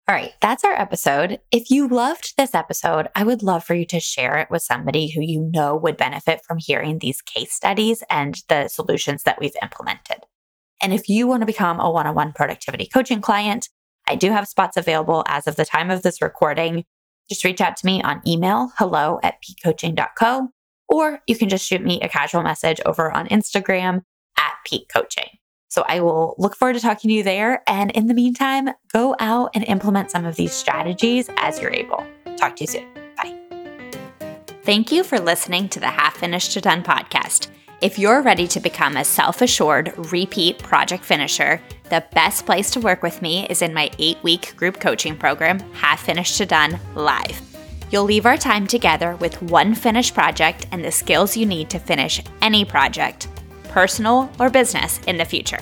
All 0.10 0.16
right, 0.16 0.34
that's 0.42 0.64
our 0.64 0.72
episode. 0.72 1.42
If 1.52 1.70
you 1.70 1.90
loved 1.90 2.36
this 2.38 2.56
episode, 2.56 3.10
I 3.14 3.26
would 3.26 3.44
love 3.44 3.66
for 3.66 3.74
you 3.74 3.86
to 3.88 4.00
share 4.00 4.38
it 4.38 4.50
with 4.50 4.62
somebody 4.62 5.10
who 5.10 5.20
you 5.20 5.42
know 5.54 5.76
would 5.76 5.98
benefit 5.98 6.40
from 6.48 6.60
hearing 6.60 7.00
these 7.00 7.22
case 7.22 7.52
studies 7.52 8.04
and 8.10 8.42
the 8.48 8.70
solutions 8.70 9.24
that 9.24 9.38
we've 9.38 9.56
implemented. 9.62 10.20
And 10.82 10.94
if 10.94 11.10
you 11.10 11.28
want 11.28 11.42
to 11.42 11.46
become 11.46 11.82
a 11.82 11.92
one 11.92 12.08
on 12.08 12.16
one 12.16 12.32
productivity 12.32 12.86
coaching 12.86 13.20
client, 13.20 13.68
I 14.08 14.16
do 14.16 14.32
have 14.32 14.48
spots 14.48 14.78
available 14.78 15.26
as 15.28 15.46
of 15.46 15.58
the 15.58 15.66
time 15.66 15.92
of 15.92 16.04
this 16.04 16.22
recording. 16.22 16.86
Just 17.28 17.44
reach 17.44 17.60
out 17.60 17.76
to 17.76 17.86
me 17.86 18.02
on 18.02 18.22
email, 18.26 18.72
hello 18.78 19.20
at 19.24 19.36
piquecoaching.co, 19.44 20.48
or 20.88 21.20
you 21.28 21.36
can 21.36 21.50
just 21.50 21.68
shoot 21.68 21.84
me 21.84 22.00
a 22.00 22.08
casual 22.08 22.44
message 22.44 22.80
over 22.86 23.12
on 23.12 23.28
Instagram 23.28 24.04
at 24.38 24.54
Pique 24.66 24.88
Coaching. 24.88 25.37
So 25.70 25.84
I 25.88 26.00
will 26.00 26.36
look 26.38 26.56
forward 26.56 26.74
to 26.74 26.80
talking 26.80 27.10
to 27.10 27.14
you 27.14 27.24
there. 27.24 27.64
And 27.68 27.92
in 27.92 28.08
the 28.08 28.14
meantime, 28.14 28.70
go 28.94 29.16
out 29.20 29.52
and 29.54 29.64
implement 29.66 30.12
some 30.12 30.26
of 30.26 30.36
these 30.36 30.54
strategies 30.54 31.30
as 31.38 31.60
you're 31.60 31.74
able. 31.74 32.06
Talk 32.38 32.56
to 32.58 32.64
you 32.64 32.68
soon. 32.68 32.88
Bye. 33.18 33.38
Thank 34.64 34.92
you 34.92 35.04
for 35.04 35.20
listening 35.20 35.70
to 35.70 35.80
the 35.80 35.88
Half 35.88 36.18
Finished 36.18 36.54
to 36.54 36.62
Done 36.62 36.84
podcast. 36.84 37.50
If 37.80 38.00
you're 38.00 38.24
ready 38.24 38.48
to 38.48 38.60
become 38.60 38.98
a 38.98 39.04
self 39.04 39.42
assured 39.42 39.94
repeat 40.12 40.58
project 40.60 41.04
finisher, 41.04 41.62
the 41.90 42.04
best 42.14 42.46
place 42.46 42.72
to 42.72 42.80
work 42.80 43.04
with 43.04 43.22
me 43.22 43.46
is 43.48 43.62
in 43.62 43.74
my 43.74 43.92
eight 44.00 44.22
week 44.24 44.56
group 44.56 44.80
coaching 44.80 45.16
program, 45.16 45.60
Half 45.74 46.02
Finished 46.04 46.38
to 46.38 46.46
Done 46.46 46.80
Live. 46.96 47.42
You'll 47.92 48.04
leave 48.04 48.26
our 48.26 48.36
time 48.36 48.68
together 48.68 49.16
with 49.18 49.42
one 49.44 49.74
finished 49.76 50.14
project 50.14 50.66
and 50.72 50.84
the 50.84 50.92
skills 50.92 51.38
you 51.38 51.46
need 51.46 51.70
to 51.70 51.80
finish 51.80 52.22
any 52.42 52.66
project 52.66 53.28
personal 53.70 54.32
or 54.40 54.50
business 54.50 55.00
in 55.08 55.18
the 55.18 55.26
future. 55.26 55.60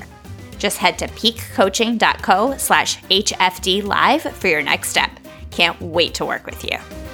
Just 0.58 0.78
head 0.78 0.98
to 1.00 1.08
piquecoaching.co 1.08 2.58
slash 2.58 3.02
HFD 3.04 3.84
live 3.84 4.22
for 4.22 4.48
your 4.48 4.62
next 4.62 4.90
step. 4.90 5.12
Can't 5.52 5.80
wait 5.82 6.14
to 6.16 6.26
work 6.26 6.46
with 6.46 6.64
you. 6.64 7.05